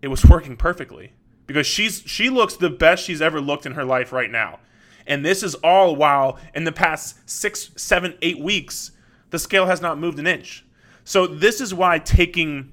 it 0.00 0.08
was 0.08 0.24
working 0.24 0.56
perfectly 0.56 1.12
because 1.46 1.66
she's 1.66 2.02
she 2.06 2.30
looks 2.30 2.56
the 2.56 2.70
best 2.70 3.04
she's 3.04 3.20
ever 3.20 3.40
looked 3.40 3.66
in 3.66 3.72
her 3.72 3.84
life 3.84 4.12
right 4.12 4.30
now. 4.30 4.60
And 5.06 5.24
this 5.24 5.42
is 5.42 5.54
all 5.56 5.96
while 5.96 6.38
in 6.54 6.64
the 6.64 6.72
past 6.72 7.28
six, 7.28 7.70
seven, 7.76 8.16
eight 8.22 8.38
weeks, 8.38 8.92
the 9.30 9.38
scale 9.38 9.66
has 9.66 9.80
not 9.80 9.98
moved 9.98 10.18
an 10.18 10.26
inch. 10.26 10.64
So 11.02 11.26
this 11.26 11.60
is 11.60 11.74
why 11.74 11.98
taking 11.98 12.70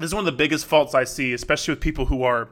this 0.00 0.08
is 0.08 0.14
one 0.14 0.26
of 0.26 0.32
the 0.32 0.36
biggest 0.36 0.66
faults 0.66 0.94
I 0.94 1.04
see, 1.04 1.32
especially 1.32 1.72
with 1.72 1.80
people 1.80 2.06
who 2.06 2.22
are 2.22 2.48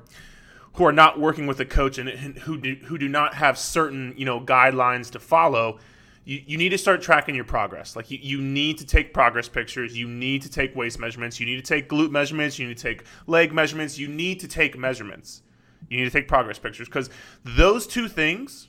who 0.75 0.85
are 0.85 0.93
not 0.93 1.19
working 1.19 1.47
with 1.47 1.59
a 1.59 1.64
coach 1.64 1.99
and, 1.99 2.09
who 2.11 2.57
do, 2.57 2.76
who 2.85 2.99
do 2.99 3.09
not 3.09 3.35
have 3.35 3.59
certain 3.59 4.14
you 4.17 4.25
know 4.25 4.40
guidelines 4.40 5.11
to 5.12 5.19
follow. 5.19 5.78
You, 6.25 6.43
you 6.47 6.59
need 6.59 6.69
to 6.69 6.78
start 6.78 7.00
tracking 7.00 7.35
your 7.35 7.45
progress. 7.45 7.97
Like 7.97 8.11
you, 8.11 8.19
you 8.21 8.40
need 8.40 8.78
to 8.78 8.87
take 8.87 9.14
progress 9.14 9.49
pictures. 9.49 9.97
You 9.97 10.07
need 10.07 10.43
to 10.43 10.50
take 10.50 10.76
waist 10.76 10.99
measurements. 10.99 11.40
You 11.40 11.47
need 11.47 11.57
to 11.57 11.62
take 11.62 11.88
glute 11.88 12.11
measurements. 12.11 12.59
You 12.59 12.69
need 12.69 12.76
to 12.76 12.83
take 12.83 13.05
leg 13.26 13.52
measurements. 13.52 13.99
You 13.99 14.09
need 14.09 14.40
to 14.40 14.49
take 14.49 14.78
measurements. 14.78 15.43
You 15.88 15.99
need 15.99 16.05
to 16.05 16.11
take 16.11 16.28
progress 16.28 16.59
pictures 16.59 16.87
because 16.87 17.09
those 17.45 17.87
two 17.87 18.09
things 18.09 18.69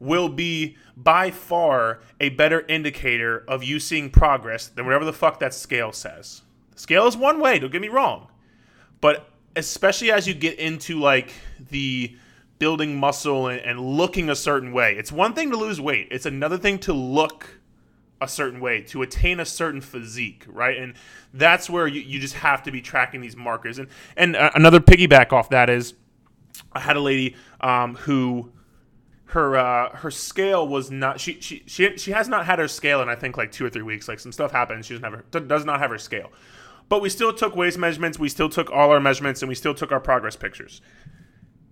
will 0.00 0.28
be 0.28 0.76
by 0.96 1.30
far 1.30 2.00
a 2.20 2.30
better 2.30 2.64
indicator 2.68 3.44
of 3.46 3.62
you 3.62 3.78
seeing 3.78 4.10
progress 4.10 4.68
than 4.68 4.86
whatever 4.86 5.04
the 5.04 5.12
fuck 5.12 5.40
that 5.40 5.52
scale 5.52 5.92
says. 5.92 6.42
Scale 6.74 7.06
is 7.06 7.16
one 7.16 7.40
way, 7.40 7.58
don't 7.58 7.70
get 7.70 7.80
me 7.80 7.88
wrong. 7.88 8.28
But 9.00 9.30
especially 9.56 10.10
as 10.10 10.26
you 10.26 10.34
get 10.34 10.58
into 10.58 10.98
like 10.98 11.32
the 11.70 12.16
building 12.58 12.98
muscle 12.98 13.48
and, 13.48 13.60
and 13.60 13.80
looking 13.80 14.30
a 14.30 14.36
certain 14.36 14.72
way, 14.72 14.96
it's 14.96 15.12
one 15.12 15.34
thing 15.34 15.50
to 15.50 15.56
lose 15.56 15.80
weight, 15.80 16.08
it's 16.10 16.26
another 16.26 16.58
thing 16.58 16.78
to 16.80 16.92
look 16.92 17.60
a 18.20 18.28
certain 18.28 18.60
way 18.60 18.80
to 18.80 19.02
attain 19.02 19.40
a 19.40 19.44
certain 19.44 19.80
physique, 19.80 20.44
right? 20.48 20.78
And 20.78 20.94
that's 21.32 21.68
where 21.68 21.86
you, 21.86 22.00
you 22.00 22.18
just 22.20 22.34
have 22.34 22.62
to 22.64 22.70
be 22.70 22.80
tracking 22.80 23.20
these 23.20 23.36
markers. 23.36 23.78
And 23.78 23.88
and 24.16 24.34
uh, 24.36 24.50
another 24.54 24.80
piggyback 24.80 25.32
off 25.32 25.50
that 25.50 25.70
is, 25.70 25.94
I 26.72 26.80
had 26.80 26.96
a 26.96 27.00
lady 27.00 27.36
um, 27.60 27.96
who 27.96 28.52
her 29.26 29.56
uh, 29.56 29.96
her 29.96 30.10
scale 30.10 30.66
was 30.66 30.90
not 30.90 31.20
she, 31.20 31.40
she 31.40 31.62
she 31.66 31.96
she 31.96 32.12
has 32.12 32.28
not 32.28 32.46
had 32.46 32.58
her 32.58 32.68
scale 32.68 33.02
in 33.02 33.08
I 33.08 33.16
think 33.16 33.36
like 33.36 33.52
two 33.52 33.66
or 33.66 33.70
three 33.70 33.82
weeks. 33.82 34.08
Like 34.08 34.20
some 34.20 34.32
stuff 34.32 34.52
happened, 34.52 34.84
she 34.84 34.94
doesn't 34.94 35.04
have 35.04 35.24
her 35.32 35.40
does 35.40 35.64
not 35.64 35.80
have 35.80 35.90
her 35.90 35.98
scale. 35.98 36.30
But 36.88 37.00
we 37.00 37.08
still 37.08 37.32
took 37.32 37.56
waist 37.56 37.78
measurements, 37.78 38.18
we 38.18 38.28
still 38.28 38.48
took 38.48 38.70
all 38.70 38.90
our 38.90 39.00
measurements, 39.00 39.42
and 39.42 39.48
we 39.48 39.54
still 39.54 39.74
took 39.74 39.90
our 39.90 40.00
progress 40.00 40.36
pictures. 40.36 40.80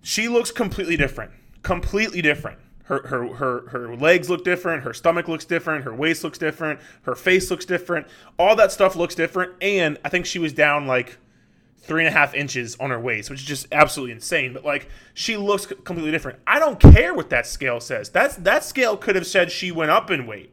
She 0.01 0.27
looks 0.27 0.51
completely 0.51 0.97
different, 0.97 1.31
completely 1.61 2.21
different. 2.21 2.59
Her, 2.85 3.07
her, 3.07 3.27
her, 3.35 3.67
her 3.69 3.95
legs 3.95 4.29
look 4.29 4.43
different. 4.43 4.83
Her 4.83 4.93
stomach 4.93 5.29
looks 5.29 5.45
different. 5.45 5.85
Her 5.85 5.93
waist 5.93 6.23
looks 6.23 6.37
different. 6.37 6.81
Her 7.03 7.15
face 7.15 7.49
looks 7.49 7.63
different. 7.63 8.07
All 8.37 8.57
that 8.57 8.73
stuff 8.73 8.97
looks 8.97 9.15
different. 9.15 9.53
And 9.61 9.97
I 10.03 10.09
think 10.09 10.25
she 10.25 10.39
was 10.39 10.51
down 10.51 10.85
like 10.85 11.17
three 11.77 12.05
and 12.05 12.13
a 12.13 12.17
half 12.17 12.33
inches 12.33 12.75
on 12.79 12.89
her 12.89 12.99
waist, 12.99 13.29
which 13.29 13.39
is 13.39 13.45
just 13.45 13.67
absolutely 13.71 14.13
insane. 14.13 14.53
But 14.53 14.65
like, 14.65 14.89
she 15.13 15.37
looks 15.37 15.65
completely 15.65 16.11
different. 16.11 16.39
I 16.45 16.59
don't 16.59 16.79
care 16.79 17.13
what 17.13 17.29
that 17.29 17.47
scale 17.47 17.79
says. 17.79 18.09
That's 18.09 18.35
that 18.37 18.65
scale 18.65 18.97
could 18.97 19.15
have 19.15 19.27
said 19.27 19.51
she 19.51 19.71
went 19.71 19.91
up 19.91 20.11
in 20.11 20.27
weight. 20.27 20.52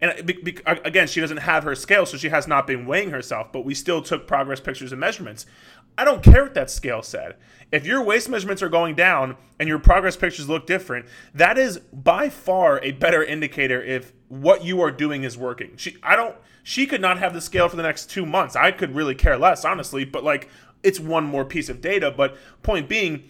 And 0.00 0.12
uh, 0.12 0.22
be, 0.22 0.32
be, 0.34 0.58
again, 0.66 1.06
she 1.06 1.20
doesn't 1.20 1.38
have 1.38 1.64
her 1.64 1.74
scale, 1.74 2.06
so 2.06 2.16
she 2.16 2.30
has 2.30 2.46
not 2.46 2.66
been 2.66 2.86
weighing 2.86 3.10
herself. 3.10 3.52
But 3.52 3.64
we 3.64 3.74
still 3.74 4.02
took 4.02 4.26
progress 4.26 4.60
pictures 4.60 4.92
and 4.92 5.00
measurements. 5.00 5.46
I 5.98 6.04
don't 6.04 6.22
care 6.22 6.44
what 6.44 6.54
that 6.54 6.70
scale 6.70 7.02
said. 7.02 7.36
If 7.72 7.86
your 7.86 8.02
waist 8.02 8.28
measurements 8.28 8.62
are 8.62 8.68
going 8.68 8.94
down 8.94 9.36
and 9.58 9.68
your 9.68 9.78
progress 9.78 10.16
pictures 10.16 10.48
look 10.48 10.66
different, 10.66 11.06
that 11.34 11.58
is 11.58 11.78
by 11.78 12.28
far 12.28 12.82
a 12.82 12.92
better 12.92 13.22
indicator 13.22 13.82
if 13.82 14.12
what 14.28 14.64
you 14.64 14.80
are 14.80 14.90
doing 14.90 15.24
is 15.24 15.36
working. 15.36 15.76
She 15.76 15.96
I 16.02 16.16
don't 16.16 16.34
she 16.62 16.86
could 16.86 17.00
not 17.00 17.18
have 17.18 17.34
the 17.34 17.40
scale 17.40 17.68
for 17.68 17.76
the 17.76 17.82
next 17.82 18.10
2 18.10 18.24
months. 18.24 18.56
I 18.56 18.70
could 18.72 18.94
really 18.94 19.14
care 19.14 19.36
less 19.36 19.64
honestly, 19.64 20.04
but 20.04 20.24
like 20.24 20.48
it's 20.82 20.98
one 20.98 21.24
more 21.24 21.44
piece 21.44 21.68
of 21.68 21.80
data, 21.80 22.10
but 22.10 22.36
point 22.62 22.88
being 22.88 23.24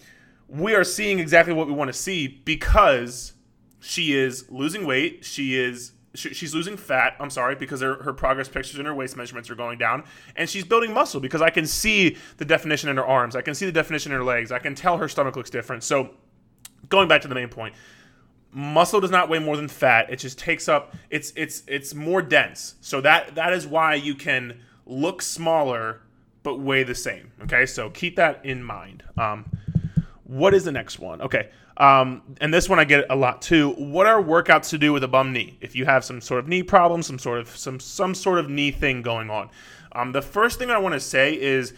we 0.48 0.74
are 0.74 0.84
seeing 0.84 1.18
exactly 1.18 1.54
what 1.54 1.66
we 1.66 1.72
want 1.72 1.88
to 1.88 1.98
see 1.98 2.26
because 2.28 3.34
she 3.78 4.12
is 4.12 4.50
losing 4.50 4.86
weight, 4.86 5.24
she 5.24 5.58
is 5.58 5.92
she's 6.14 6.54
losing 6.54 6.76
fat. 6.76 7.16
I'm 7.20 7.30
sorry 7.30 7.54
because 7.54 7.80
her, 7.80 8.02
her 8.02 8.12
progress 8.12 8.48
pictures 8.48 8.78
and 8.78 8.86
her 8.86 8.94
waist 8.94 9.16
measurements 9.16 9.50
are 9.50 9.54
going 9.54 9.78
down, 9.78 10.04
and 10.36 10.48
she's 10.48 10.64
building 10.64 10.92
muscle 10.92 11.20
because 11.20 11.42
I 11.42 11.50
can 11.50 11.66
see 11.66 12.16
the 12.38 12.44
definition 12.44 12.88
in 12.88 12.96
her 12.96 13.06
arms. 13.06 13.36
I 13.36 13.42
can 13.42 13.54
see 13.54 13.66
the 13.66 13.72
definition 13.72 14.12
in 14.12 14.18
her 14.18 14.24
legs. 14.24 14.50
I 14.50 14.58
can 14.58 14.74
tell 14.74 14.98
her 14.98 15.08
stomach 15.08 15.36
looks 15.36 15.50
different. 15.50 15.84
So, 15.84 16.10
going 16.88 17.08
back 17.08 17.22
to 17.22 17.28
the 17.28 17.34
main 17.34 17.48
point, 17.48 17.74
muscle 18.52 19.00
does 19.00 19.10
not 19.10 19.28
weigh 19.28 19.38
more 19.38 19.56
than 19.56 19.68
fat. 19.68 20.10
It 20.10 20.16
just 20.16 20.38
takes 20.38 20.68
up. 20.68 20.94
It's 21.10 21.32
it's 21.36 21.62
it's 21.66 21.94
more 21.94 22.22
dense. 22.22 22.74
So 22.80 23.00
that 23.02 23.34
that 23.36 23.52
is 23.52 23.66
why 23.66 23.94
you 23.94 24.14
can 24.14 24.60
look 24.86 25.22
smaller 25.22 26.02
but 26.42 26.58
weigh 26.58 26.82
the 26.82 26.94
same. 26.94 27.32
Okay, 27.42 27.66
so 27.66 27.90
keep 27.90 28.16
that 28.16 28.44
in 28.44 28.62
mind. 28.62 29.02
Um, 29.18 29.44
what 30.24 30.54
is 30.54 30.64
the 30.64 30.72
next 30.72 30.98
one? 30.98 31.20
Okay. 31.20 31.50
Um, 31.80 32.22
and 32.42 32.52
this 32.52 32.68
one 32.68 32.78
I 32.78 32.84
get 32.84 33.06
a 33.08 33.16
lot 33.16 33.40
too. 33.40 33.70
What 33.70 34.06
are 34.06 34.22
workouts 34.22 34.68
to 34.68 34.78
do 34.78 34.92
with 34.92 35.02
a 35.02 35.08
bum 35.08 35.32
knee? 35.32 35.56
If 35.62 35.74
you 35.74 35.86
have 35.86 36.04
some 36.04 36.20
sort 36.20 36.40
of 36.40 36.46
knee 36.46 36.62
problem, 36.62 37.02
some 37.02 37.18
sort 37.18 37.40
of 37.40 37.56
some 37.56 37.80
some 37.80 38.14
sort 38.14 38.38
of 38.38 38.50
knee 38.50 38.70
thing 38.70 39.00
going 39.00 39.30
on, 39.30 39.48
um, 39.92 40.12
the 40.12 40.20
first 40.20 40.58
thing 40.58 40.70
I 40.70 40.76
want 40.76 40.92
to 40.92 41.00
say 41.00 41.40
is 41.40 41.72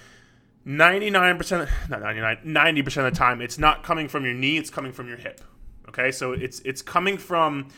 99%, 0.66 1.68
not 1.88 2.02
99, 2.02 2.38
90% 2.44 3.06
of 3.06 3.12
the 3.12 3.18
time, 3.18 3.40
it's 3.40 3.58
not 3.58 3.84
coming 3.84 4.08
from 4.08 4.24
your 4.24 4.34
knee, 4.34 4.58
it's 4.58 4.70
coming 4.70 4.90
from 4.90 5.06
your 5.06 5.18
hip. 5.18 5.40
Okay, 5.88 6.10
so 6.10 6.32
it's 6.32 6.58
it's 6.60 6.82
coming 6.82 7.16
from 7.16 7.68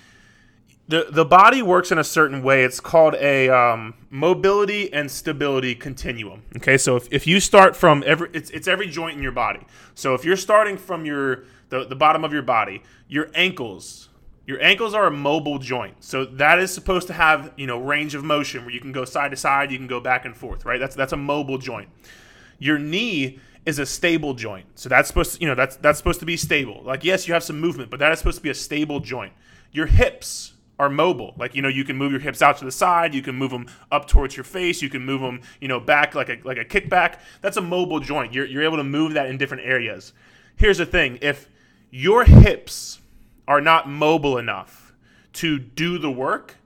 the 0.88 1.08
the 1.10 1.26
body 1.26 1.60
works 1.60 1.92
in 1.92 1.98
a 1.98 2.04
certain 2.04 2.42
way. 2.42 2.64
It's 2.64 2.80
called 2.80 3.16
a 3.16 3.50
um, 3.50 3.94
mobility 4.08 4.90
and 4.94 5.10
stability 5.10 5.74
continuum. 5.74 6.42
Okay, 6.56 6.78
so 6.78 6.96
if, 6.96 7.06
if 7.10 7.26
you 7.26 7.38
start 7.38 7.76
from 7.76 8.02
every 8.06 8.30
it's 8.32 8.48
it's 8.48 8.66
every 8.66 8.88
joint 8.88 9.16
in 9.16 9.22
your 9.22 9.32
body. 9.32 9.60
So 9.94 10.14
if 10.14 10.24
you're 10.24 10.38
starting 10.38 10.78
from 10.78 11.04
your 11.04 11.44
the, 11.68 11.84
the 11.84 11.96
bottom 11.96 12.24
of 12.24 12.32
your 12.32 12.42
body, 12.42 12.82
your 13.08 13.30
ankles, 13.34 14.08
your 14.46 14.60
ankles 14.62 14.94
are 14.94 15.06
a 15.06 15.10
mobile 15.10 15.58
joint. 15.58 16.04
So 16.04 16.24
that 16.24 16.58
is 16.58 16.72
supposed 16.72 17.06
to 17.06 17.12
have, 17.12 17.52
you 17.56 17.66
know, 17.66 17.78
range 17.78 18.14
of 18.14 18.24
motion 18.24 18.64
where 18.64 18.74
you 18.74 18.80
can 18.80 18.92
go 18.92 19.04
side 19.04 19.30
to 19.30 19.36
side, 19.36 19.70
you 19.72 19.78
can 19.78 19.86
go 19.86 20.00
back 20.00 20.24
and 20.24 20.36
forth, 20.36 20.64
right? 20.64 20.78
That's 20.78 20.94
that's 20.94 21.12
a 21.12 21.16
mobile 21.16 21.58
joint. 21.58 21.88
Your 22.58 22.78
knee 22.78 23.38
is 23.66 23.78
a 23.78 23.86
stable 23.86 24.34
joint. 24.34 24.66
So 24.74 24.88
that's 24.88 25.08
supposed 25.08 25.34
to, 25.34 25.40
you 25.40 25.46
know, 25.46 25.54
that's 25.54 25.76
that's 25.76 25.98
supposed 25.98 26.20
to 26.20 26.26
be 26.26 26.36
stable. 26.36 26.82
Like 26.84 27.04
yes, 27.04 27.26
you 27.26 27.34
have 27.34 27.42
some 27.42 27.60
movement, 27.60 27.90
but 27.90 28.00
that 28.00 28.12
is 28.12 28.18
supposed 28.18 28.36
to 28.36 28.42
be 28.42 28.50
a 28.50 28.54
stable 28.54 29.00
joint. 29.00 29.32
Your 29.72 29.86
hips 29.86 30.52
are 30.78 30.90
mobile. 30.90 31.34
Like 31.38 31.54
you 31.54 31.62
know, 31.62 31.68
you 31.68 31.84
can 31.84 31.96
move 31.96 32.12
your 32.12 32.20
hips 32.20 32.42
out 32.42 32.58
to 32.58 32.64
the 32.64 32.72
side, 32.72 33.14
you 33.14 33.22
can 33.22 33.34
move 33.34 33.50
them 33.50 33.66
up 33.90 34.06
towards 34.06 34.36
your 34.36 34.44
face, 34.44 34.82
you 34.82 34.90
can 34.90 35.04
move 35.04 35.20
them, 35.20 35.40
you 35.60 35.68
know, 35.68 35.80
back 35.80 36.14
like 36.14 36.28
a 36.28 36.38
like 36.44 36.58
a 36.58 36.64
kickback. 36.64 37.20
That's 37.40 37.56
a 37.56 37.62
mobile 37.62 38.00
joint. 38.00 38.32
You're 38.34 38.46
you're 38.46 38.62
able 38.62 38.76
to 38.76 38.84
move 38.84 39.14
that 39.14 39.26
in 39.26 39.38
different 39.38 39.64
areas. 39.64 40.12
Here's 40.56 40.78
the 40.78 40.86
thing: 40.86 41.18
if 41.22 41.48
your 41.94 42.24
hips 42.24 43.00
are 43.46 43.60
not 43.60 43.88
mobile 43.88 44.36
enough 44.36 44.92
to 45.32 45.60
do 45.60 45.96
the 45.96 46.10
work, 46.10 46.56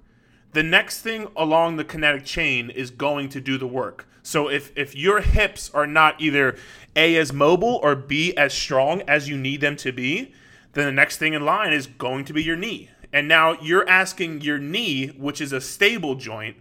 the 0.52 0.62
next 0.62 1.02
thing 1.02 1.28
along 1.37 1.76
the 1.76 1.85
kinetic 1.85 2.25
chain 2.25 2.70
is 2.70 2.90
going 2.90 3.28
to 3.28 3.40
do 3.40 3.58
the 3.58 3.66
work. 3.66 4.08
So 4.23 4.49
if 4.49 4.73
if 4.75 4.97
your 4.97 5.20
hips 5.20 5.70
are 5.75 5.87
not 5.87 6.18
either 6.18 6.56
A 6.97 7.16
as 7.16 7.30
mobile 7.30 7.78
or 7.82 7.94
B 7.94 8.35
as 8.37 8.54
strong 8.54 9.02
as 9.02 9.28
you 9.28 9.37
need 9.37 9.61
them 9.61 9.76
to 9.76 9.92
be, 9.92 10.32
then 10.73 10.87
the 10.87 10.92
next 10.92 11.18
thing 11.18 11.35
in 11.35 11.44
line 11.44 11.75
is 11.75 11.87
going 11.87 12.25
to 12.25 12.32
be 12.32 12.42
your 12.42 12.56
knee 12.56 12.88
and 13.12 13.26
now 13.26 13.61
you're 13.61 13.88
asking 13.88 14.42
your 14.42 14.58
knee, 14.58 15.08
which 15.08 15.40
is 15.40 15.52
a 15.52 15.61
stable 15.61 16.14
joint, 16.14 16.56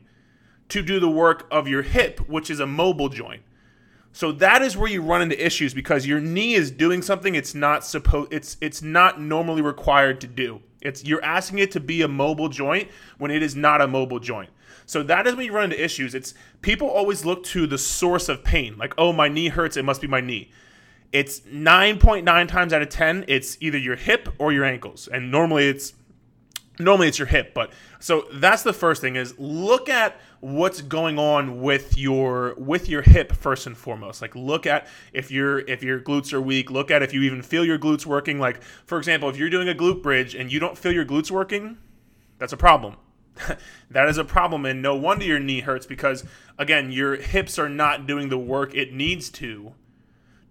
to 0.69 0.81
do 0.81 0.99
the 0.99 1.09
work 1.09 1.47
of 1.51 1.67
your 1.67 1.81
hip, 1.81 2.19
which 2.29 2.49
is 2.49 2.59
a 2.59 2.67
mobile 2.67 3.09
joint. 3.09 3.41
So 4.17 4.31
that 4.31 4.63
is 4.63 4.75
where 4.75 4.89
you 4.89 5.03
run 5.03 5.21
into 5.21 5.45
issues 5.45 5.75
because 5.75 6.07
your 6.07 6.19
knee 6.19 6.55
is 6.55 6.71
doing 6.71 7.03
something 7.03 7.35
it's 7.35 7.53
not 7.53 7.85
supposed 7.85 8.33
it's 8.33 8.57
it's 8.61 8.81
not 8.81 9.21
normally 9.21 9.61
required 9.61 10.21
to 10.21 10.27
do. 10.27 10.59
It's 10.81 11.05
you're 11.05 11.23
asking 11.23 11.59
it 11.59 11.69
to 11.73 11.79
be 11.79 12.01
a 12.01 12.07
mobile 12.07 12.49
joint 12.49 12.89
when 13.19 13.29
it 13.29 13.43
is 13.43 13.55
not 13.55 13.79
a 13.79 13.87
mobile 13.87 14.19
joint. 14.19 14.49
So 14.87 15.03
that 15.03 15.27
is 15.27 15.35
when 15.35 15.45
you 15.45 15.51
run 15.51 15.65
into 15.65 15.79
issues. 15.79 16.15
It's 16.15 16.33
people 16.63 16.87
always 16.89 17.25
look 17.25 17.43
to 17.43 17.67
the 17.67 17.77
source 17.77 18.27
of 18.27 18.43
pain, 18.43 18.75
like, 18.75 18.95
oh, 18.97 19.13
my 19.13 19.27
knee 19.27 19.49
hurts, 19.49 19.77
it 19.77 19.85
must 19.85 20.01
be 20.01 20.07
my 20.07 20.19
knee. 20.19 20.51
It's 21.11 21.41
9.9 21.41 22.47
times 22.47 22.73
out 22.73 22.81
of 22.81 22.89
10, 22.89 23.25
it's 23.27 23.55
either 23.61 23.77
your 23.77 23.97
hip 23.97 24.29
or 24.39 24.51
your 24.51 24.65
ankles. 24.65 25.07
And 25.07 25.29
normally 25.29 25.69
it's 25.69 25.93
normally 26.79 27.07
it's 27.07 27.17
your 27.17 27.27
hip 27.27 27.53
but 27.53 27.71
so 27.99 28.27
that's 28.33 28.61
the 28.61 28.73
first 28.73 29.01
thing 29.01 29.15
is 29.15 29.33
look 29.39 29.89
at 29.89 30.19
what's 30.39 30.81
going 30.81 31.17
on 31.17 31.61
with 31.61 31.97
your 31.97 32.55
with 32.57 32.87
your 32.87 33.01
hip 33.01 33.33
first 33.33 33.65
and 33.67 33.77
foremost. 33.77 34.21
Like 34.21 34.35
look 34.35 34.65
at 34.65 34.87
if 35.13 35.31
your 35.31 35.59
if 35.59 35.83
your 35.83 35.99
glutes 35.99 36.33
are 36.33 36.41
weak 36.41 36.69
look 36.69 36.91
at 36.91 37.01
if 37.03 37.13
you 37.13 37.21
even 37.23 37.41
feel 37.41 37.65
your 37.65 37.79
glutes 37.79 38.05
working. 38.05 38.39
Like 38.39 38.61
for 38.85 38.97
example 38.97 39.29
if 39.29 39.37
you're 39.37 39.49
doing 39.49 39.69
a 39.69 39.73
glute 39.73 40.01
bridge 40.01 40.35
and 40.35 40.51
you 40.51 40.59
don't 40.59 40.77
feel 40.77 40.91
your 40.91 41.05
glutes 41.05 41.31
working 41.31 41.77
that's 42.37 42.53
a 42.53 42.57
problem. 42.57 42.97
That 43.89 44.09
is 44.09 44.17
a 44.17 44.25
problem 44.25 44.65
and 44.65 44.81
no 44.81 44.95
wonder 44.95 45.23
your 45.23 45.39
knee 45.39 45.61
hurts 45.61 45.85
because 45.85 46.25
again 46.57 46.91
your 46.91 47.15
hips 47.15 47.57
are 47.57 47.69
not 47.69 48.05
doing 48.05 48.27
the 48.27 48.37
work 48.37 48.75
it 48.75 48.93
needs 48.93 49.29
to 49.29 49.73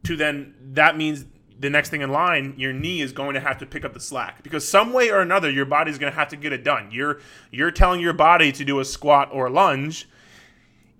to 0.04 0.16
then 0.16 0.54
that 0.72 0.96
means 0.96 1.26
the 1.58 1.70
next 1.70 1.90
thing 1.90 2.02
in 2.02 2.10
line, 2.10 2.54
your 2.56 2.72
knee 2.72 3.00
is 3.00 3.12
going 3.12 3.34
to 3.34 3.40
have 3.40 3.58
to 3.58 3.66
pick 3.66 3.84
up 3.84 3.94
the 3.94 4.00
slack 4.00 4.42
because 4.42 4.68
some 4.68 4.92
way 4.92 5.10
or 5.10 5.20
another, 5.20 5.50
your 5.50 5.64
body's 5.64 5.98
going 5.98 6.12
to 6.12 6.18
have 6.18 6.28
to 6.28 6.36
get 6.36 6.52
it 6.52 6.64
done. 6.64 6.90
You're 6.90 7.20
you're 7.50 7.70
telling 7.70 8.00
your 8.00 8.12
body 8.12 8.52
to 8.52 8.64
do 8.64 8.80
a 8.80 8.84
squat 8.84 9.30
or 9.32 9.46
a 9.46 9.50
lunge, 9.50 10.08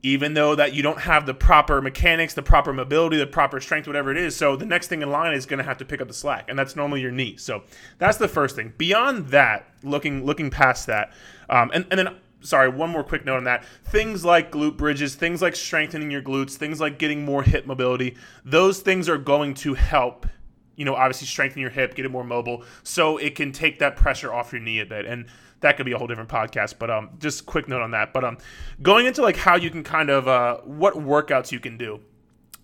even 0.03 0.35
though 0.35 0.55
that 0.55 0.73
you 0.73 0.83
don't 0.83 1.01
have 1.01 1.27
the 1.27 1.35
proper 1.35 1.83
mechanics, 1.83 2.35
the 2.35 2.43
proper 2.43 2.73
mobility, 2.73 3.17
the 3.17 3.27
proper 3.27 3.61
strength, 3.61 3.87
whatever 3.87 4.11
it 4.11 4.17
is. 4.17 4.35
So 4.35 4.57
the 4.57 4.67
next 4.67 4.89
thing 4.89 5.03
in 5.03 5.11
line 5.11 5.35
is 5.35 5.47
going 5.47 5.59
to 5.59 5.65
have 5.65 5.79
to 5.79 5.85
pick 5.85 6.01
up 6.01 6.09
the 6.09 6.15
slack, 6.15 6.47
and 6.49 6.59
that's 6.59 6.75
normally 6.75 7.03
your 7.03 7.13
knee. 7.13 7.37
So 7.37 7.63
that's 7.99 8.17
the 8.17 8.29
first 8.29 8.57
thing. 8.57 8.73
Beyond 8.79 9.29
that, 9.29 9.69
looking 9.83 10.25
looking 10.25 10.51
past 10.51 10.87
that, 10.87 11.13
um, 11.51 11.71
and 11.75 11.87
and 11.91 11.99
then 11.99 12.17
sorry, 12.41 12.69
one 12.69 12.91
more 12.91 13.05
quick 13.05 13.25
note 13.25 13.37
on 13.37 13.45
that. 13.45 13.65
Things 13.85 14.25
like 14.25 14.53
glute 14.53 14.77
bridges, 14.77 15.15
things 15.15 15.43
like 15.43 15.57
strengthening 15.57 16.11
your 16.11 16.23
glutes, 16.23 16.53
things 16.53 16.81
like 16.81 16.99
getting 16.99 17.25
more 17.25 17.43
hip 17.43 17.67
mobility, 17.67 18.17
those 18.45 18.81
things 18.81 19.09
are 19.09 19.19
going 19.19 19.53
to 19.55 19.75
help 19.75 20.27
you 20.77 20.85
know, 20.85 20.95
obviously 20.95 21.27
strengthen 21.27 21.61
your 21.61 21.71
hip, 21.71 21.95
get 21.95 22.05
it 22.05 22.11
more 22.11 22.25
mobile, 22.25 22.65
so 22.83 23.17
it 23.17 23.35
can 23.35 23.53
take 23.53 23.79
that 23.81 23.97
pressure 23.97 24.33
off 24.33 24.53
your 24.53 24.61
knee 24.61 24.81
a 24.81 24.87
bit. 24.87 25.07
And 25.07 25.27
that 25.61 25.77
could 25.77 25.87
be 25.87 25.93
a 25.93 25.99
whole 25.99 26.07
different 26.07 26.29
podcast. 26.29 26.79
But 26.79 26.91
um, 26.91 27.11
just 27.19 27.47
quick 27.47 27.69
note 27.69 27.83
on 27.83 27.93
that. 27.93 28.13
But 28.13 28.25
um, 28.25 28.39
going 28.83 29.07
into 29.07 29.23
like 29.23 29.37
how 29.37 29.57
you 29.57 29.71
can 29.71 29.83
kind 29.83 30.11
of 30.11 30.29
uh, 30.29 30.59
what 30.59 30.95
workouts 30.95 31.51
you 31.51 31.61
can 31.61 31.77
do. 31.77 32.01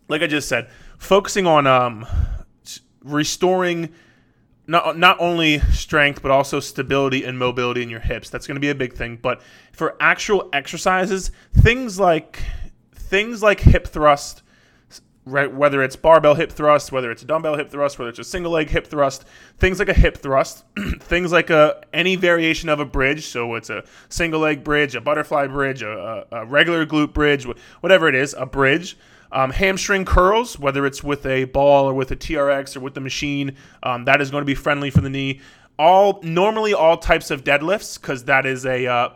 Like 0.09 0.23
I 0.23 0.27
just 0.27 0.49
said, 0.49 0.69
focusing 0.99 1.47
on 1.47 1.67
um, 1.67 2.07
restoring 3.03 3.91
not 4.67 4.97
not 4.97 5.17
only 5.21 5.59
strength 5.73 6.23
but 6.23 6.31
also 6.31 6.61
stability 6.61 7.25
and 7.25 7.39
mobility 7.39 7.83
in 7.83 7.91
your 7.91 8.01
hips. 8.01 8.31
That's 8.31 8.47
going 8.47 8.57
to 8.57 8.61
be 8.61 8.71
a 8.71 8.75
big 8.75 8.95
thing. 8.95 9.19
But 9.21 9.43
for 9.73 9.97
actual 10.01 10.49
exercises, 10.53 11.31
things 11.55 11.99
like 11.99 12.43
things 12.95 13.43
like 13.43 13.61
hip 13.61 13.87
thrust, 13.87 14.43
right? 15.25 15.53
Whether 15.53 15.83
it's 15.83 15.97
barbell 15.97 16.35
hip 16.35 16.51
thrust, 16.51 16.91
whether 16.91 17.11
it's 17.11 17.23
a 17.23 17.27
dumbbell 17.27 17.57
hip 17.57 17.71
thrust, 17.71 17.99
whether 17.99 18.11
it's 18.11 18.19
a 18.19 18.25
single 18.25 18.53
leg 18.53 18.71
hip 18.71 18.87
thrust, 18.87 19.25
things 19.59 19.79
like 19.79 19.89
a 19.89 19.95
hip 19.95 20.19
thrust, 20.19 20.65
things 21.01 21.31
like 21.31 21.51
a 21.51 21.83
any 21.93 22.17
variation 22.17 22.69
of 22.69 22.81
a 22.81 22.85
bridge. 22.85 23.27
So 23.27 23.55
it's 23.55 23.71
a 23.71 23.85
single 24.09 24.41
leg 24.41 24.65
bridge, 24.65 24.95
a 24.95 25.01
butterfly 25.01 25.47
bridge, 25.47 25.83
a, 25.83 26.27
a 26.33 26.47
regular 26.47 26.85
glute 26.85 27.13
bridge, 27.13 27.47
whatever 27.81 28.09
it 28.09 28.15
is, 28.15 28.35
a 28.35 28.47
bridge. 28.47 28.97
Um, 29.31 29.51
hamstring 29.51 30.05
curls, 30.05 30.59
whether 30.59 30.85
it's 30.85 31.03
with 31.03 31.25
a 31.25 31.45
ball 31.45 31.89
or 31.89 31.95
with 31.95 32.11
a 32.11 32.17
TRX 32.17 32.77
or 32.77 32.81
with 32.81 32.93
the 32.93 33.01
machine, 33.01 33.57
um, 33.83 34.05
that 34.05 34.21
is 34.21 34.31
going 34.31 34.43
to 34.43 34.47
be 34.47 34.55
friendly 34.55 34.91
for 34.91 35.01
the 35.01 35.09
knee. 35.09 35.41
All 35.79 36.21
normally 36.23 36.75
all 36.75 36.99
types 36.99 37.31
of 37.31 37.43
deadlifts 37.43 37.99
because 37.99 38.25
that 38.25 38.45
is 38.45 38.67
a 38.67 38.87
uh, 38.87 39.09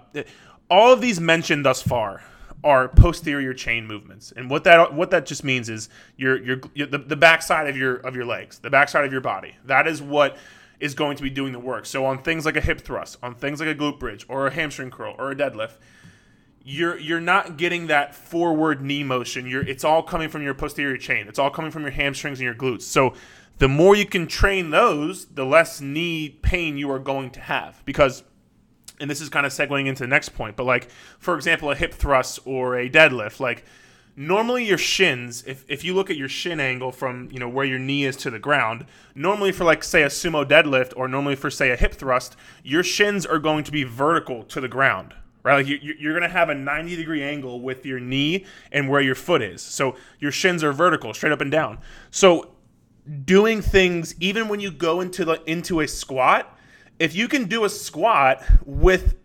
all 0.70 0.90
of 0.92 1.02
these 1.02 1.20
mentioned 1.20 1.66
thus 1.66 1.82
far 1.82 2.22
are 2.66 2.88
posterior 2.88 3.54
chain 3.54 3.87
movements, 3.87 4.32
and 4.37 4.50
what 4.50 4.64
that 4.64 4.92
what 4.92 5.11
that 5.12 5.25
just 5.25 5.44
means 5.44 5.68
is 5.68 5.88
your 6.16 6.37
your, 6.42 6.61
your 6.75 6.88
the, 6.88 6.99
the 6.99 7.16
backside 7.16 7.68
of 7.68 7.76
your 7.76 7.96
of 7.99 8.16
your 8.16 8.25
legs, 8.25 8.58
the 8.58 8.70
backside 8.70 9.04
of 9.04 9.12
your 9.12 9.20
body. 9.20 9.54
That 9.64 9.87
is 9.87 10.02
what 10.02 10.37
is 10.80 10.94
going 10.94 11.16
to 11.16 11.23
be 11.23 11.30
doing 11.30 11.52
the 11.52 11.61
work. 11.61 11.87
So 11.87 12.04
on 12.04 12.23
things 12.23 12.44
like 12.44 12.56
a 12.56 12.61
hip 12.61 12.80
thrust, 12.80 13.18
on 13.23 13.37
things 13.37 13.61
like 13.61 13.68
a 13.68 13.75
glute 13.75 14.00
bridge 14.00 14.26
or 14.28 14.49
a 14.49 14.52
hamstring 14.52 14.90
curl 14.90 15.14
or 15.16 15.30
a 15.30 15.37
deadlift, 15.37 15.76
you're 16.64 16.99
you're 16.99 17.20
not 17.20 17.56
getting 17.56 17.87
that 17.87 18.14
forward 18.14 18.82
knee 18.82 19.04
motion. 19.04 19.46
You're 19.46 19.62
it's 19.62 19.85
all 19.85 20.02
coming 20.02 20.28
from 20.28 20.42
your 20.42 20.54
posterior 20.54 20.96
chain. 20.96 21.28
It's 21.28 21.38
all 21.38 21.50
coming 21.50 21.70
from 21.70 21.82
your 21.82 21.92
hamstrings 21.92 22.40
and 22.40 22.44
your 22.44 22.54
glutes. 22.54 22.82
So 22.82 23.14
the 23.58 23.68
more 23.68 23.94
you 23.94 24.06
can 24.06 24.26
train 24.26 24.70
those, 24.70 25.26
the 25.26 25.46
less 25.46 25.80
knee 25.80 26.28
pain 26.42 26.76
you 26.76 26.90
are 26.90 26.99
going 26.99 27.30
to 27.30 27.40
have 27.40 27.80
because 27.85 28.25
and 29.00 29.10
this 29.10 29.20
is 29.20 29.28
kind 29.28 29.46
of 29.46 29.52
segueing 29.52 29.86
into 29.86 30.02
the 30.02 30.08
next 30.08 30.30
point, 30.30 30.56
but 30.56 30.64
like 30.64 30.90
for 31.18 31.34
example, 31.34 31.70
a 31.70 31.74
hip 31.74 31.94
thrust 31.94 32.40
or 32.44 32.78
a 32.78 32.88
deadlift, 32.88 33.40
like 33.40 33.64
normally 34.16 34.64
your 34.64 34.78
shins, 34.78 35.44
if, 35.46 35.64
if 35.68 35.84
you 35.84 35.94
look 35.94 36.10
at 36.10 36.16
your 36.16 36.28
shin 36.28 36.60
angle 36.60 36.92
from 36.92 37.28
you 37.30 37.38
know 37.38 37.48
where 37.48 37.64
your 37.64 37.78
knee 37.78 38.04
is 38.04 38.16
to 38.16 38.30
the 38.30 38.38
ground, 38.38 38.86
normally 39.14 39.52
for 39.52 39.64
like 39.64 39.84
say 39.84 40.02
a 40.02 40.08
sumo 40.08 40.44
deadlift 40.44 40.92
or 40.96 41.08
normally 41.08 41.36
for 41.36 41.50
say 41.50 41.70
a 41.70 41.76
hip 41.76 41.94
thrust, 41.94 42.36
your 42.62 42.82
shins 42.82 43.26
are 43.26 43.38
going 43.38 43.64
to 43.64 43.72
be 43.72 43.84
vertical 43.84 44.42
to 44.44 44.60
the 44.60 44.68
ground 44.68 45.14
right? 45.46 45.58
Like 45.58 45.68
you, 45.68 45.94
you're 45.96 46.12
going 46.12 46.28
to 46.28 46.36
have 46.36 46.48
a 46.48 46.54
90 46.56 46.96
degree 46.96 47.22
angle 47.22 47.60
with 47.60 47.86
your 47.86 48.00
knee 48.00 48.44
and 48.72 48.88
where 48.88 49.00
your 49.00 49.14
foot 49.14 49.42
is. 49.42 49.62
So 49.62 49.94
your 50.18 50.32
shins 50.32 50.64
are 50.64 50.72
vertical, 50.72 51.14
straight 51.14 51.32
up 51.32 51.40
and 51.40 51.52
down. 51.52 51.78
So 52.10 52.50
doing 53.24 53.62
things, 53.62 54.16
even 54.18 54.48
when 54.48 54.58
you 54.58 54.72
go 54.72 55.00
into 55.00 55.24
the 55.24 55.40
into 55.48 55.80
a 55.80 55.86
squat, 55.86 56.55
if 56.98 57.14
you 57.14 57.28
can 57.28 57.44
do 57.44 57.64
a 57.64 57.68
squat 57.68 58.42
with 58.64 59.16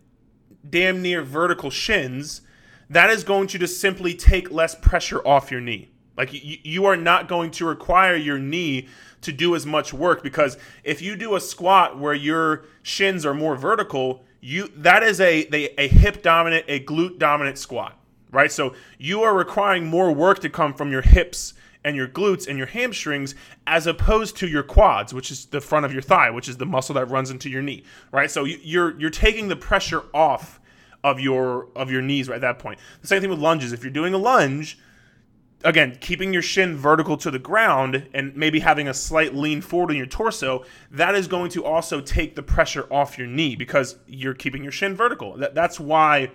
damn 0.68 1.02
near 1.02 1.22
vertical 1.22 1.70
shins, 1.70 2.42
that 2.90 3.10
is 3.10 3.24
going 3.24 3.48
to 3.48 3.58
just 3.58 3.80
simply 3.80 4.14
take 4.14 4.52
less 4.52 4.76
pressure 4.76 5.26
off 5.26 5.52
your 5.52 5.62
knee. 5.62 5.90
Like 6.18 6.34
you, 6.34 6.58
you 6.64 6.86
are 6.86 6.98
not 6.98 7.28
going 7.28 7.52
to 7.52 7.66
require 7.66 8.16
your 8.16 8.38
knee 8.38 8.88
to 9.22 9.32
do 9.32 9.56
as 9.56 9.66
much 9.66 9.94
work 9.94 10.24
because 10.24 10.58
if 10.84 11.02
you 11.02 11.16
do 11.16 11.36
a 11.36 11.40
squat 11.40 11.98
where 11.98 12.14
your 12.14 12.66
shins 12.82 13.26
are 13.26 13.34
more 13.34 13.56
vertical, 13.56 14.26
you 14.42 14.70
that 14.76 15.04
is 15.04 15.22
a 15.22 15.48
a 15.80 15.88
hip 15.88 16.22
dominant, 16.22 16.66
a 16.68 16.84
glute 16.84 17.18
dominant 17.18 17.58
squat, 17.58 17.98
right? 18.32 18.52
So 18.52 18.76
you 18.98 19.22
are 19.24 19.36
requiring 19.36 19.86
more 19.86 20.12
work 20.12 20.40
to 20.40 20.50
come 20.50 20.74
from 20.74 20.92
your 20.92 21.02
hips 21.02 21.54
and 21.84 21.96
your 21.96 22.08
glutes 22.08 22.48
and 22.48 22.58
your 22.58 22.68
hamstrings 22.68 23.36
as 23.66 23.88
opposed 23.88 24.38
to 24.38 24.48
your 24.48 24.64
quads, 24.64 25.14
which 25.14 25.32
is 25.32 25.46
the 25.48 25.62
front 25.62 25.86
of 25.86 25.94
your 25.94 26.02
thigh, 26.02 26.30
which 26.30 26.48
is 26.48 26.58
the 26.58 26.66
muscle 26.66 26.96
that 26.96 27.06
runs 27.10 27.32
into 27.32 27.50
your 27.50 27.62
knee, 27.62 27.84
right? 28.12 28.30
So 28.30 28.44
you're 28.44 29.00
you're 29.00 29.10
taking 29.10 29.48
the 29.48 29.56
pressure 29.56 30.04
off 30.14 30.60
of 31.04 31.20
your 31.20 31.70
of 31.76 31.92
your 31.92 32.02
knees 32.02 32.30
right 32.30 32.36
at 32.36 32.42
that 32.42 32.60
point. 32.60 32.80
The 33.02 33.08
same 33.08 33.22
thing 33.22 33.30
with 33.30 33.40
lunges. 33.40 33.74
If 33.74 33.84
you're 33.84 33.92
doing 33.92 34.14
a 34.14 34.18
lunge, 34.20 34.78
again, 35.64 35.98
keeping 36.00 36.34
your 36.34 36.42
shin 36.42 36.76
vertical 36.76 37.18
to 37.18 37.32
the 37.32 37.40
ground 37.40 38.08
and 38.14 38.36
maybe 38.36 38.60
having 38.60 38.88
a 38.88 38.94
slight 38.94 39.34
lean 39.34 39.62
forward 39.62 39.92
in 39.92 39.98
your 39.98 40.06
torso, 40.06 40.64
that 40.92 41.16
is 41.16 41.28
going 41.28 41.50
to 41.52 41.66
also 41.66 42.02
take 42.02 42.36
the 42.36 42.44
pressure 42.44 42.88
off 42.92 43.18
your 43.18 43.28
knee 43.28 43.56
because 43.56 43.98
you're 44.08 44.34
keeping 44.34 44.64
your 44.64 44.72
shin 44.72 44.96
vertical. 44.96 45.38
That, 45.38 45.56
that's 45.56 45.80
why 45.80 46.32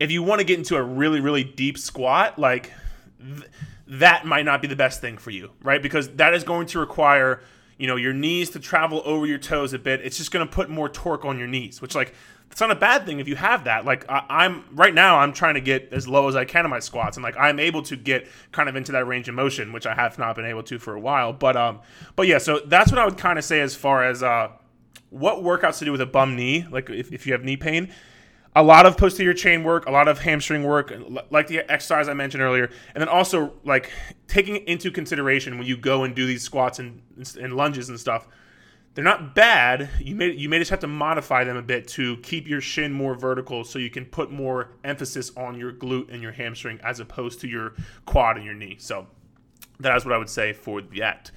if 0.00 0.10
you 0.10 0.22
want 0.22 0.40
to 0.40 0.44
get 0.44 0.58
into 0.58 0.76
a 0.76 0.82
really, 0.82 1.20
really 1.20 1.44
deep 1.44 1.78
squat, 1.78 2.38
like 2.38 2.72
th- 3.20 3.48
that 3.86 4.24
might 4.24 4.44
not 4.44 4.62
be 4.62 4.68
the 4.68 4.76
best 4.76 5.00
thing 5.00 5.18
for 5.18 5.30
you, 5.30 5.50
right? 5.62 5.82
Because 5.82 6.08
that 6.16 6.34
is 6.34 6.44
going 6.44 6.66
to 6.68 6.78
require, 6.78 7.42
you 7.78 7.86
know, 7.86 7.96
your 7.96 8.12
knees 8.12 8.50
to 8.50 8.60
travel 8.60 9.02
over 9.04 9.26
your 9.26 9.38
toes 9.38 9.72
a 9.72 9.78
bit. 9.78 10.00
It's 10.02 10.16
just 10.16 10.30
going 10.30 10.46
to 10.46 10.52
put 10.52 10.70
more 10.70 10.88
torque 10.88 11.24
on 11.24 11.38
your 11.38 11.48
knees, 11.48 11.82
which 11.82 11.94
like 11.94 12.14
it's 12.50 12.60
not 12.60 12.70
a 12.70 12.76
bad 12.76 13.04
thing 13.04 13.18
if 13.18 13.26
you 13.26 13.36
have 13.36 13.64
that. 13.64 13.84
Like 13.84 14.04
I, 14.08 14.44
am 14.44 14.64
right 14.72 14.94
now, 14.94 15.18
I'm 15.18 15.32
trying 15.32 15.54
to 15.54 15.60
get 15.60 15.92
as 15.92 16.06
low 16.06 16.28
as 16.28 16.36
I 16.36 16.44
can 16.44 16.64
in 16.64 16.70
my 16.70 16.78
squats, 16.78 17.16
and 17.16 17.24
like 17.24 17.36
I'm 17.36 17.58
able 17.58 17.82
to 17.82 17.96
get 17.96 18.28
kind 18.52 18.68
of 18.68 18.76
into 18.76 18.92
that 18.92 19.06
range 19.06 19.28
of 19.28 19.34
motion, 19.34 19.72
which 19.72 19.86
I 19.86 19.94
have 19.94 20.18
not 20.18 20.36
been 20.36 20.46
able 20.46 20.62
to 20.64 20.78
for 20.78 20.94
a 20.94 21.00
while. 21.00 21.32
But 21.32 21.56
um, 21.56 21.80
but 22.16 22.26
yeah, 22.26 22.38
so 22.38 22.60
that's 22.60 22.90
what 22.90 22.98
I 22.98 23.04
would 23.04 23.18
kind 23.18 23.38
of 23.38 23.44
say 23.44 23.60
as 23.60 23.74
far 23.74 24.04
as 24.04 24.22
uh, 24.22 24.50
what 25.10 25.38
workouts 25.38 25.78
to 25.80 25.84
do 25.84 25.92
with 25.92 26.00
a 26.00 26.06
bum 26.06 26.36
knee, 26.36 26.64
like 26.70 26.88
if, 26.90 27.12
if 27.12 27.26
you 27.26 27.32
have 27.32 27.42
knee 27.42 27.56
pain. 27.56 27.92
A 28.56 28.62
lot 28.62 28.86
of 28.86 28.96
posterior 28.96 29.34
chain 29.34 29.64
work, 29.64 29.86
a 29.86 29.90
lot 29.90 30.06
of 30.06 30.20
hamstring 30.20 30.62
work, 30.62 30.92
like 31.30 31.48
the 31.48 31.70
exercise 31.70 32.08
I 32.08 32.14
mentioned 32.14 32.42
earlier, 32.42 32.70
and 32.94 33.00
then 33.00 33.08
also 33.08 33.54
like 33.64 33.90
taking 34.28 34.56
into 34.68 34.92
consideration 34.92 35.58
when 35.58 35.66
you 35.66 35.76
go 35.76 36.04
and 36.04 36.14
do 36.14 36.24
these 36.24 36.42
squats 36.42 36.78
and, 36.78 37.02
and 37.40 37.56
lunges 37.56 37.88
and 37.88 37.98
stuff 37.98 38.28
they're 38.94 39.04
not 39.04 39.34
bad. 39.34 39.90
You 40.00 40.14
may 40.14 40.30
you 40.30 40.48
may 40.48 40.58
just 40.58 40.70
have 40.70 40.80
to 40.80 40.86
modify 40.86 41.44
them 41.44 41.56
a 41.56 41.62
bit 41.62 41.88
to 41.88 42.16
keep 42.18 42.48
your 42.48 42.60
shin 42.60 42.92
more 42.92 43.14
vertical, 43.14 43.64
so 43.64 43.78
you 43.78 43.90
can 43.90 44.06
put 44.06 44.30
more 44.30 44.70
emphasis 44.84 45.32
on 45.36 45.58
your 45.58 45.72
glute 45.72 46.12
and 46.12 46.22
your 46.22 46.32
hamstring 46.32 46.80
as 46.82 47.00
opposed 47.00 47.40
to 47.40 47.48
your 47.48 47.74
quad 48.06 48.36
and 48.36 48.44
your 48.44 48.54
knee. 48.54 48.76
So 48.78 49.06
that 49.80 49.96
is 49.96 50.04
what 50.04 50.14
I 50.14 50.18
would 50.18 50.30
say 50.30 50.52
for 50.52 50.80
that 50.80 51.30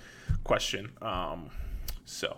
question. 0.43 0.91
Um, 1.01 1.49
so. 2.05 2.37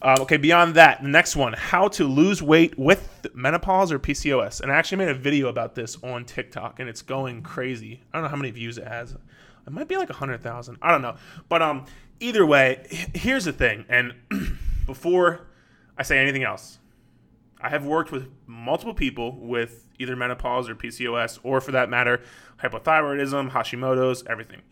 Um, 0.00 0.20
okay, 0.20 0.36
beyond 0.36 0.74
that, 0.76 1.02
the 1.02 1.08
next 1.08 1.34
one 1.34 1.54
how 1.54 1.88
to 1.88 2.04
lose 2.04 2.40
weight 2.42 2.78
with 2.78 3.26
menopause 3.34 3.90
or 3.90 3.98
PCOS. 3.98 4.60
And 4.60 4.70
I 4.70 4.76
actually 4.76 4.98
made 4.98 5.08
a 5.08 5.14
video 5.14 5.48
about 5.48 5.74
this 5.74 5.96
on 6.04 6.24
TikTok 6.24 6.78
and 6.78 6.88
it's 6.88 7.02
going 7.02 7.42
crazy. 7.42 8.00
I 8.12 8.16
don't 8.16 8.24
know 8.24 8.28
how 8.28 8.36
many 8.36 8.50
views 8.50 8.78
it 8.78 8.86
has. 8.86 9.12
It 9.12 9.72
might 9.72 9.88
be 9.88 9.96
like 9.96 10.08
100,000. 10.08 10.78
I 10.80 10.92
don't 10.92 11.02
know. 11.02 11.16
But 11.48 11.62
um, 11.62 11.84
either 12.20 12.46
way, 12.46 12.86
here's 13.14 13.44
the 13.44 13.52
thing. 13.52 13.84
And 13.88 14.14
before 14.86 15.48
I 15.96 16.04
say 16.04 16.18
anything 16.18 16.44
else, 16.44 16.78
I 17.60 17.70
have 17.70 17.84
worked 17.84 18.12
with 18.12 18.28
multiple 18.46 18.94
people 18.94 19.36
with 19.36 19.88
either 19.98 20.14
menopause 20.14 20.68
or 20.68 20.76
PCOS, 20.76 21.40
or 21.42 21.60
for 21.60 21.72
that 21.72 21.90
matter, 21.90 22.22
hypothyroidism, 22.62 23.50
Hashimoto's, 23.50 24.22
everything. 24.28 24.62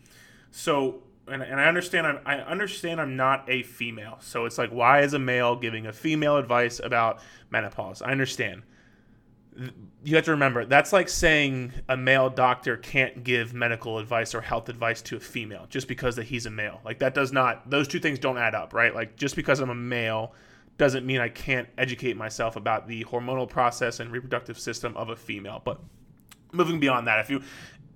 So, 0.52 1.02
and, 1.28 1.42
and 1.42 1.60
I 1.60 1.66
understand 1.66 2.06
I'm, 2.06 2.20
I 2.24 2.36
understand 2.36 3.00
I'm 3.00 3.16
not 3.16 3.44
a 3.48 3.62
female. 3.62 4.18
So 4.20 4.44
it's 4.44 4.58
like, 4.58 4.70
why 4.70 5.00
is 5.00 5.14
a 5.14 5.18
male 5.18 5.56
giving 5.56 5.86
a 5.86 5.92
female 5.92 6.36
advice 6.36 6.80
about 6.82 7.20
menopause? 7.50 8.02
I 8.02 8.10
understand 8.12 8.62
you 10.04 10.14
have 10.14 10.24
to 10.24 10.30
remember 10.30 10.64
that's 10.64 10.92
like 10.92 11.08
saying 11.08 11.72
a 11.88 11.96
male 11.96 12.28
doctor 12.28 12.76
can't 12.76 13.24
give 13.24 13.54
medical 13.54 13.98
advice 13.98 14.34
or 14.34 14.40
health 14.40 14.68
advice 14.68 15.00
to 15.02 15.16
a 15.16 15.20
female 15.20 15.66
just 15.70 15.88
because 15.88 16.16
that 16.16 16.24
he's 16.24 16.46
a 16.46 16.50
male. 16.50 16.80
Like 16.84 16.98
that 16.98 17.14
does 17.14 17.32
not 17.32 17.68
those 17.70 17.88
two 17.88 17.98
things 17.98 18.18
don't 18.18 18.38
add 18.38 18.54
up, 18.54 18.72
right? 18.72 18.94
Like 18.94 19.16
just 19.16 19.34
because 19.34 19.60
I'm 19.60 19.70
a 19.70 19.74
male 19.74 20.32
doesn't 20.78 21.06
mean 21.06 21.20
I 21.20 21.28
can't 21.28 21.68
educate 21.78 22.16
myself 22.16 22.56
about 22.56 22.86
the 22.86 23.04
hormonal 23.04 23.48
process 23.48 23.98
and 23.98 24.12
reproductive 24.12 24.58
system 24.58 24.96
of 24.96 25.08
a 25.08 25.16
female. 25.16 25.62
But 25.64 25.80
moving 26.52 26.78
beyond 26.78 27.06
that, 27.06 27.20
if 27.20 27.30
you 27.30 27.42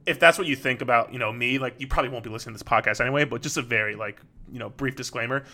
if 0.06 0.18
that's 0.18 0.38
what 0.38 0.46
you 0.46 0.56
think 0.56 0.80
about, 0.80 1.12
you 1.12 1.18
know, 1.18 1.32
me, 1.32 1.58
like 1.58 1.74
you 1.78 1.86
probably 1.86 2.10
won't 2.10 2.24
be 2.24 2.30
listening 2.30 2.56
to 2.56 2.64
this 2.64 2.68
podcast 2.68 3.00
anyway, 3.00 3.24
but 3.24 3.42
just 3.42 3.56
a 3.56 3.62
very 3.62 3.94
like, 3.94 4.20
you 4.50 4.58
know, 4.58 4.70
brief 4.70 4.96
disclaimer. 4.96 5.44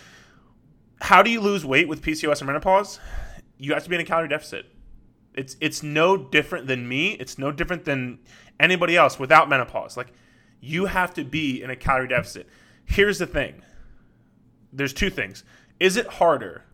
How 1.00 1.22
do 1.22 1.30
you 1.30 1.40
lose 1.40 1.64
weight 1.64 1.88
with 1.88 2.02
PCOS 2.02 2.40
or 2.40 2.46
menopause? 2.46 2.98
You 3.58 3.74
have 3.74 3.84
to 3.84 3.90
be 3.90 3.96
in 3.96 4.02
a 4.02 4.04
calorie 4.04 4.28
deficit 4.28 4.66
it's 5.36 5.56
it's 5.60 5.82
no 5.82 6.16
different 6.16 6.66
than 6.66 6.88
me. 6.88 7.12
It's 7.12 7.38
no 7.38 7.52
different 7.52 7.84
than 7.84 8.18
anybody 8.58 8.96
else 8.96 9.18
without 9.18 9.48
menopause. 9.48 9.96
Like 9.96 10.12
you 10.60 10.86
have 10.86 11.14
to 11.14 11.24
be 11.24 11.62
in 11.62 11.70
a 11.70 11.76
calorie 11.76 12.08
deficit. 12.08 12.48
Here's 12.86 13.18
the 13.18 13.26
thing. 13.26 13.62
There's 14.72 14.94
two 14.94 15.10
things. 15.10 15.44
Is 15.78 15.96
it 15.96 16.06
harder? 16.06 16.64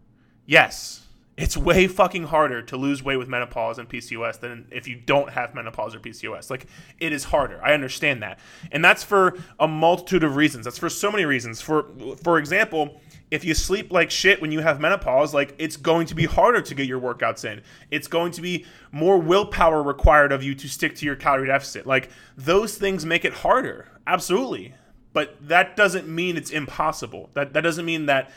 Yes. 0.47 1.07
It's 1.37 1.57
way 1.57 1.87
fucking 1.87 2.25
harder 2.25 2.61
to 2.63 2.77
lose 2.77 3.03
weight 3.03 3.17
with 3.17 3.27
menopause 3.29 3.79
and 3.79 3.89
PCOS 3.89 4.41
than 4.41 4.67
if 4.71 4.87
you 4.87 4.97
don't 4.97 5.31
have 5.31 5.55
menopause 5.55 5.95
or 5.95 6.01
PCOS. 6.01 6.51
Like 6.51 6.67
it 7.01 7.13
is 7.13 7.25
harder. 7.25 7.59
I 7.65 7.73
understand 7.73 8.23
that. 8.23 8.39
And 8.71 8.85
that's 8.85 9.03
for 9.03 9.39
a 9.59 9.67
multitude 9.67 10.25
of 10.25 10.37
reasons. 10.37 10.67
That's 10.67 10.79
for 10.79 10.91
so 10.91 11.11
many 11.11 11.25
reasons. 11.25 11.63
For 11.63 11.87
for 12.23 12.39
example, 12.39 13.01
if 13.31 13.47
you 13.47 13.55
sleep 13.55 13.91
like 13.91 14.11
shit 14.11 14.43
when 14.43 14.53
you 14.53 14.61
have 14.61 14.79
menopause, 14.79 15.33
like 15.33 15.55
it's 15.57 15.79
going 15.79 16.07
to 16.09 16.15
be 16.15 16.27
harder 16.27 16.61
to 16.61 16.75
get 16.75 16.87
your 16.87 17.01
workouts 17.01 17.51
in. 17.51 17.63
It's 17.91 18.09
going 18.09 18.33
to 18.33 18.43
be 18.43 18.67
more 18.91 19.17
willpower 19.17 19.83
required 19.83 20.33
of 20.33 20.43
you 20.43 20.55
to 20.57 20.69
stick 20.69 20.95
to 20.97 21.07
your 21.07 21.17
calorie 21.17 21.47
deficit. 21.47 21.87
Like 21.87 22.11
those 22.37 22.77
things 22.77 23.07
make 23.07 23.25
it 23.25 23.33
harder. 23.33 23.89
Absolutely. 24.07 24.75
But 25.15 25.37
that 25.49 25.77
doesn't 25.77 26.07
mean 26.09 26.37
it's 26.37 26.51
impossible. 26.51 27.31
That 27.33 27.55
that 27.55 27.63
doesn't 27.63 27.87
mean 27.87 28.05
that 28.07 28.31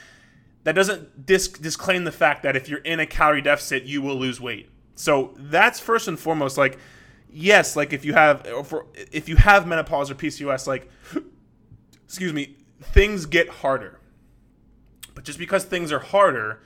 that 0.65 0.73
doesn't 0.73 1.25
disc- 1.25 1.61
disclaim 1.61 2.03
the 2.03 2.11
fact 2.11 2.43
that 2.43 2.55
if 2.55 2.67
you're 2.67 2.79
in 2.79 2.99
a 2.99 3.05
calorie 3.05 3.41
deficit, 3.41 3.83
you 3.83 4.01
will 4.01 4.15
lose 4.15 4.41
weight. 4.41 4.69
So 4.95 5.33
that's 5.37 5.79
first 5.79 6.07
and 6.07 6.19
foremost 6.19 6.57
like 6.57 6.77
yes, 7.31 7.75
like 7.75 7.93
if 7.93 8.03
you 8.03 8.13
have 8.13 8.45
for 8.65 8.87
if 9.11 9.29
you 9.29 9.35
have 9.35 9.67
menopause 9.67 10.09
or 10.09 10.15
PCOS, 10.15 10.67
like 10.67 10.89
excuse 12.05 12.33
me, 12.33 12.57
things 12.81 13.25
get 13.25 13.47
harder. 13.47 13.99
But 15.13 15.23
just 15.23 15.39
because 15.39 15.63
things 15.63 15.91
are 15.91 15.99
harder 15.99 16.61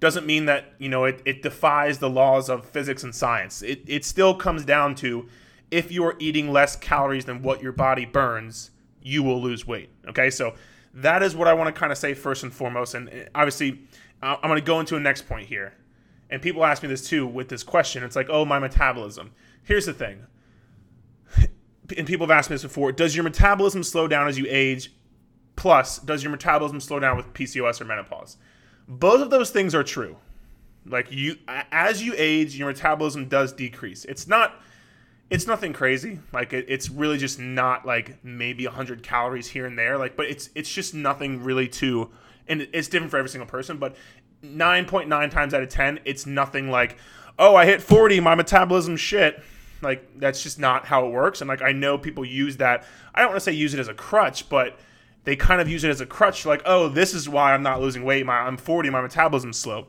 doesn't 0.00 0.26
mean 0.26 0.46
that 0.46 0.72
you 0.78 0.88
know 0.88 1.04
it, 1.04 1.20
it 1.24 1.42
defies 1.42 1.98
the 1.98 2.10
laws 2.10 2.48
of 2.48 2.64
physics 2.66 3.04
and 3.04 3.14
science. 3.14 3.62
It 3.62 3.82
it 3.86 4.04
still 4.04 4.34
comes 4.34 4.64
down 4.64 4.94
to 4.96 5.28
if 5.70 5.92
you 5.92 6.04
are 6.04 6.16
eating 6.18 6.50
less 6.50 6.74
calories 6.76 7.26
than 7.26 7.42
what 7.42 7.62
your 7.62 7.72
body 7.72 8.04
burns, 8.04 8.70
you 9.02 9.22
will 9.22 9.40
lose 9.40 9.66
weight. 9.66 9.90
Okay, 10.08 10.30
so 10.30 10.54
that 10.94 11.22
is 11.22 11.34
what 11.34 11.48
I 11.48 11.54
want 11.54 11.74
to 11.74 11.78
kind 11.78 11.92
of 11.92 11.98
say 11.98 12.14
first 12.14 12.42
and 12.42 12.52
foremost. 12.52 12.94
And 12.94 13.08
eh, 13.08 13.24
obviously, 13.34 13.80
I'm 14.22 14.38
going 14.42 14.56
to 14.56 14.64
go 14.64 14.80
into 14.80 14.96
a 14.96 15.00
next 15.00 15.26
point 15.26 15.48
here. 15.48 15.74
And 16.30 16.40
people 16.40 16.64
ask 16.64 16.82
me 16.82 16.88
this 16.88 17.06
too 17.06 17.26
with 17.26 17.48
this 17.48 17.62
question. 17.62 18.02
It's 18.04 18.16
like, 18.16 18.28
oh, 18.30 18.44
my 18.44 18.58
metabolism. 18.58 19.32
Here's 19.64 19.86
the 19.86 19.92
thing. 19.92 20.26
And 21.96 22.06
people 22.06 22.26
have 22.26 22.36
asked 22.36 22.48
me 22.48 22.54
this 22.54 22.62
before. 22.62 22.92
Does 22.92 23.14
your 23.14 23.24
metabolism 23.24 23.82
slow 23.82 24.08
down 24.08 24.28
as 24.28 24.38
you 24.38 24.46
age? 24.48 24.92
Plus, 25.56 25.98
does 25.98 26.22
your 26.22 26.30
metabolism 26.30 26.80
slow 26.80 26.98
down 26.98 27.16
with 27.16 27.32
PCOS 27.34 27.80
or 27.80 27.84
menopause? 27.84 28.38
Both 28.88 29.20
of 29.20 29.30
those 29.30 29.50
things 29.50 29.74
are 29.74 29.82
true. 29.82 30.16
Like 30.86 31.08
you 31.10 31.36
as 31.46 32.02
you 32.02 32.14
age, 32.16 32.56
your 32.56 32.68
metabolism 32.68 33.28
does 33.28 33.52
decrease. 33.52 34.04
It's 34.06 34.26
not 34.26 34.60
it's 35.32 35.46
nothing 35.46 35.72
crazy. 35.72 36.18
Like 36.30 36.52
it, 36.52 36.66
it's 36.68 36.90
really 36.90 37.16
just 37.16 37.38
not 37.38 37.86
like 37.86 38.22
maybe 38.22 38.66
100 38.66 39.02
calories 39.02 39.48
here 39.48 39.64
and 39.64 39.78
there. 39.78 39.96
Like, 39.96 40.14
but 40.14 40.26
it's 40.26 40.50
it's 40.54 40.72
just 40.72 40.92
nothing 40.94 41.42
really 41.42 41.68
too, 41.68 42.10
and 42.46 42.68
it's 42.72 42.86
different 42.86 43.10
for 43.10 43.16
every 43.16 43.30
single 43.30 43.48
person. 43.48 43.78
But 43.78 43.96
9.9 44.44 45.30
times 45.30 45.54
out 45.54 45.62
of 45.62 45.70
10, 45.70 46.00
it's 46.04 46.26
nothing 46.26 46.70
like, 46.70 46.98
oh, 47.38 47.56
I 47.56 47.64
hit 47.64 47.80
40, 47.80 48.20
my 48.20 48.34
metabolism 48.34 48.96
shit. 48.96 49.42
Like 49.80 50.18
that's 50.18 50.42
just 50.42 50.58
not 50.58 50.84
how 50.84 51.06
it 51.06 51.10
works. 51.10 51.40
And 51.40 51.48
like 51.48 51.62
I 51.62 51.72
know 51.72 51.96
people 51.96 52.26
use 52.26 52.58
that. 52.58 52.84
I 53.14 53.20
don't 53.20 53.30
want 53.30 53.40
to 53.40 53.44
say 53.44 53.52
use 53.52 53.72
it 53.72 53.80
as 53.80 53.88
a 53.88 53.94
crutch, 53.94 54.50
but 54.50 54.78
they 55.24 55.34
kind 55.34 55.62
of 55.62 55.68
use 55.68 55.82
it 55.82 55.90
as 55.90 56.02
a 56.02 56.06
crutch. 56.06 56.44
Like, 56.44 56.62
oh, 56.66 56.88
this 56.88 57.14
is 57.14 57.26
why 57.26 57.54
I'm 57.54 57.62
not 57.62 57.80
losing 57.80 58.04
weight. 58.04 58.26
My 58.26 58.40
I'm 58.40 58.58
40, 58.58 58.90
my 58.90 59.00
metabolism's 59.00 59.58
slow. 59.58 59.86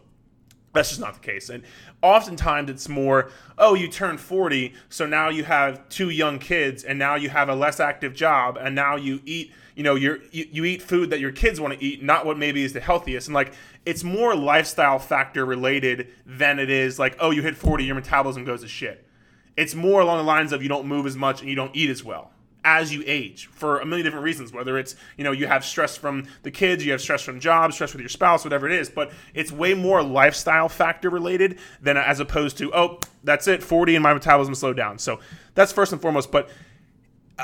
That's 0.73 0.89
just 0.89 0.99
not 0.99 1.13
the 1.13 1.19
case. 1.19 1.49
And 1.49 1.63
oftentimes 2.01 2.69
it's 2.69 2.89
more, 2.89 3.29
oh, 3.57 3.75
you 3.75 3.87
turn 3.87 4.17
40, 4.17 4.73
so 4.89 5.05
now 5.05 5.29
you 5.29 5.43
have 5.43 5.87
two 5.89 6.09
young 6.09 6.39
kids, 6.39 6.83
and 6.83 6.97
now 6.97 7.15
you 7.15 7.29
have 7.29 7.47
a 7.47 7.55
less 7.55 7.79
active 7.79 8.15
job, 8.15 8.57
and 8.59 8.73
now 8.73 8.95
you 8.95 9.21
eat, 9.25 9.51
you 9.75 9.83
know, 9.83 9.95
you 9.95 10.21
you 10.31 10.65
eat 10.65 10.81
food 10.81 11.11
that 11.11 11.19
your 11.19 11.31
kids 11.31 11.61
want 11.61 11.73
to 11.79 11.83
eat, 11.83 12.03
not 12.03 12.25
what 12.25 12.37
maybe 12.37 12.63
is 12.63 12.73
the 12.73 12.79
healthiest. 12.79 13.27
And 13.27 13.35
like, 13.35 13.53
it's 13.85 14.03
more 14.03 14.35
lifestyle 14.35 14.99
factor 14.99 15.45
related 15.45 16.09
than 16.25 16.57
it 16.57 16.69
is 16.69 16.97
like, 16.97 17.15
oh, 17.19 17.29
you 17.31 17.43
hit 17.43 17.55
40, 17.55 17.83
your 17.83 17.95
metabolism 17.95 18.43
goes 18.43 18.61
to 18.61 18.67
shit. 18.67 19.07
It's 19.55 19.75
more 19.75 20.01
along 20.01 20.17
the 20.17 20.23
lines 20.23 20.51
of 20.51 20.63
you 20.63 20.69
don't 20.69 20.87
move 20.87 21.05
as 21.05 21.15
much 21.15 21.41
and 21.41 21.49
you 21.49 21.55
don't 21.55 21.75
eat 21.75 21.91
as 21.91 22.03
well 22.03 22.32
as 22.65 22.93
you 22.93 23.03
age 23.05 23.47
for 23.47 23.79
a 23.79 23.85
million 23.85 24.05
different 24.05 24.23
reasons 24.23 24.53
whether 24.53 24.77
it's 24.77 24.95
you 25.17 25.23
know 25.23 25.31
you 25.31 25.47
have 25.47 25.65
stress 25.65 25.97
from 25.97 26.25
the 26.43 26.51
kids 26.51 26.85
you 26.85 26.91
have 26.91 27.01
stress 27.01 27.21
from 27.21 27.39
jobs 27.39 27.75
stress 27.75 27.91
with 27.91 27.99
your 27.99 28.09
spouse 28.09 28.43
whatever 28.43 28.67
it 28.67 28.71
is 28.71 28.89
but 28.89 29.11
it's 29.33 29.51
way 29.51 29.73
more 29.73 30.01
lifestyle 30.01 30.69
factor 30.69 31.09
related 31.09 31.59
than 31.81 31.97
as 31.97 32.19
opposed 32.19 32.57
to 32.57 32.73
oh 32.73 32.99
that's 33.23 33.47
it 33.47 33.63
40 33.63 33.95
and 33.95 34.03
my 34.03 34.13
metabolism 34.13 34.53
slowed 34.55 34.77
down. 34.77 34.99
So 34.99 35.19
that's 35.55 35.71
first 35.71 35.91
and 35.91 36.01
foremost 36.01 36.31
but 36.31 36.49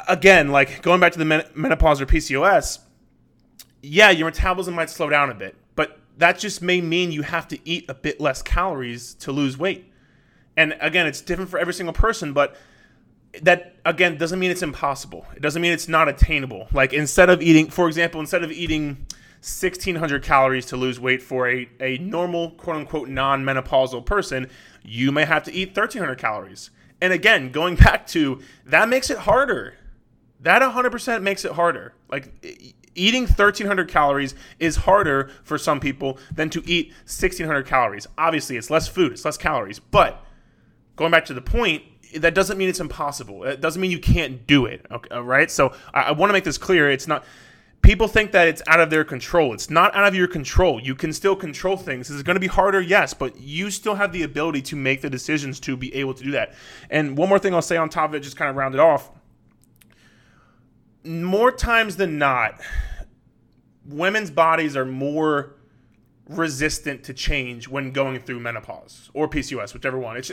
again 0.07 0.49
like 0.49 0.81
going 0.81 0.99
back 0.99 1.13
to 1.13 1.19
the 1.19 1.25
men- 1.25 1.45
menopause 1.55 1.99
or 1.99 2.05
pcos 2.05 2.79
yeah 3.81 4.11
your 4.11 4.27
metabolism 4.27 4.75
might 4.75 4.89
slow 4.89 5.09
down 5.09 5.31
a 5.31 5.33
bit 5.33 5.55
but 5.75 5.99
that 6.17 6.37
just 6.37 6.61
may 6.61 6.79
mean 6.81 7.11
you 7.11 7.23
have 7.23 7.47
to 7.47 7.59
eat 7.67 7.85
a 7.89 7.93
bit 7.93 8.19
less 8.19 8.41
calories 8.41 9.13
to 9.15 9.31
lose 9.31 9.57
weight. 9.57 9.91
And 10.55 10.75
again 10.79 11.07
it's 11.07 11.21
different 11.21 11.49
for 11.49 11.59
every 11.59 11.73
single 11.73 11.93
person 11.93 12.33
but 12.33 12.55
that 13.41 13.75
again 13.85 14.17
doesn't 14.17 14.39
mean 14.39 14.51
it's 14.51 14.63
impossible. 14.63 15.25
It 15.35 15.41
doesn't 15.41 15.61
mean 15.61 15.71
it's 15.71 15.87
not 15.87 16.09
attainable. 16.09 16.67
Like 16.73 16.93
instead 16.93 17.29
of 17.29 17.41
eating, 17.41 17.69
for 17.69 17.87
example, 17.87 18.19
instead 18.19 18.43
of 18.43 18.51
eating 18.51 19.05
1600 19.41 20.23
calories 20.23 20.65
to 20.67 20.77
lose 20.77 20.99
weight 20.99 21.21
for 21.21 21.47
a, 21.47 21.69
a 21.79 21.97
normal 21.99 22.51
quote 22.51 22.77
unquote 22.77 23.09
non 23.09 23.43
menopausal 23.43 24.05
person, 24.05 24.49
you 24.83 25.11
may 25.11 25.25
have 25.25 25.43
to 25.43 25.53
eat 25.53 25.69
1300 25.69 26.17
calories. 26.17 26.71
And 27.01 27.13
again, 27.13 27.51
going 27.51 27.75
back 27.77 28.07
to 28.07 28.41
that 28.65 28.89
makes 28.89 29.09
it 29.09 29.19
harder. 29.19 29.75
That 30.41 30.61
100% 30.61 31.21
makes 31.21 31.43
it 31.43 31.51
harder. 31.51 31.93
Like 32.09 32.33
eating 32.95 33.23
1300 33.23 33.87
calories 33.89 34.35
is 34.59 34.77
harder 34.77 35.29
for 35.43 35.57
some 35.57 35.79
people 35.79 36.17
than 36.33 36.49
to 36.49 36.63
eat 36.65 36.89
1600 37.03 37.65
calories. 37.65 38.07
Obviously, 38.17 38.57
it's 38.57 38.69
less 38.69 38.87
food, 38.87 39.13
it's 39.13 39.25
less 39.25 39.37
calories. 39.37 39.79
But 39.79 40.23
going 40.99 41.11
back 41.11 41.25
to 41.25 41.33
the 41.33 41.41
point, 41.41 41.81
that 42.15 42.35
doesn't 42.35 42.57
mean 42.57 42.67
it's 42.67 42.81
impossible. 42.81 43.45
It 43.45 43.61
doesn't 43.61 43.81
mean 43.81 43.89
you 43.89 43.99
can't 43.99 44.45
do 44.45 44.65
it. 44.65 44.85
Okay, 44.91 45.17
right? 45.17 45.49
So 45.49 45.73
I, 45.93 46.01
I 46.01 46.11
want 46.11 46.29
to 46.29 46.33
make 46.33 46.43
this 46.43 46.57
clear. 46.57 46.91
It's 46.91 47.07
not. 47.07 47.23
People 47.81 48.09
think 48.09 48.33
that 48.33 48.49
it's 48.49 48.61
out 48.67 48.81
of 48.81 48.89
their 48.89 49.05
control. 49.05 49.53
It's 49.53 49.69
not 49.69 49.95
out 49.95 50.05
of 50.05 50.13
your 50.13 50.27
control. 50.27 50.81
You 50.81 50.93
can 50.95 51.13
still 51.13 51.37
control 51.37 51.77
things. 51.77 52.09
Is 52.09 52.19
it 52.19 52.25
going 52.25 52.35
to 52.35 52.41
be 52.41 52.47
harder? 52.47 52.81
Yes, 52.81 53.13
but 53.13 53.39
you 53.39 53.71
still 53.71 53.95
have 53.95 54.11
the 54.11 54.23
ability 54.23 54.61
to 54.63 54.75
make 54.75 54.99
the 54.99 55.09
decisions 55.09 55.61
to 55.61 55.77
be 55.77 55.95
able 55.95 56.13
to 56.13 56.23
do 56.23 56.31
that. 56.31 56.53
And 56.89 57.17
one 57.17 57.29
more 57.29 57.39
thing 57.39 57.53
I'll 57.55 57.61
say 57.61 57.77
on 57.77 57.87
top 57.87 58.09
of 58.09 58.15
it, 58.15 58.19
just 58.19 58.35
kind 58.35 58.49
of 58.49 58.57
round 58.57 58.75
it 58.75 58.81
off. 58.81 59.09
More 61.05 61.53
times 61.53 61.95
than 61.95 62.17
not, 62.17 62.59
women's 63.85 64.29
bodies 64.29 64.75
are 64.75 64.85
more 64.85 65.55
resistant 66.29 67.03
to 67.03 67.13
change 67.13 67.67
when 67.67 67.91
going 67.91 68.19
through 68.19 68.39
menopause 68.39 69.09
or 69.13 69.27
PCOS, 69.27 69.73
whichever 69.73 69.97
one. 69.97 70.15
It's 70.15 70.31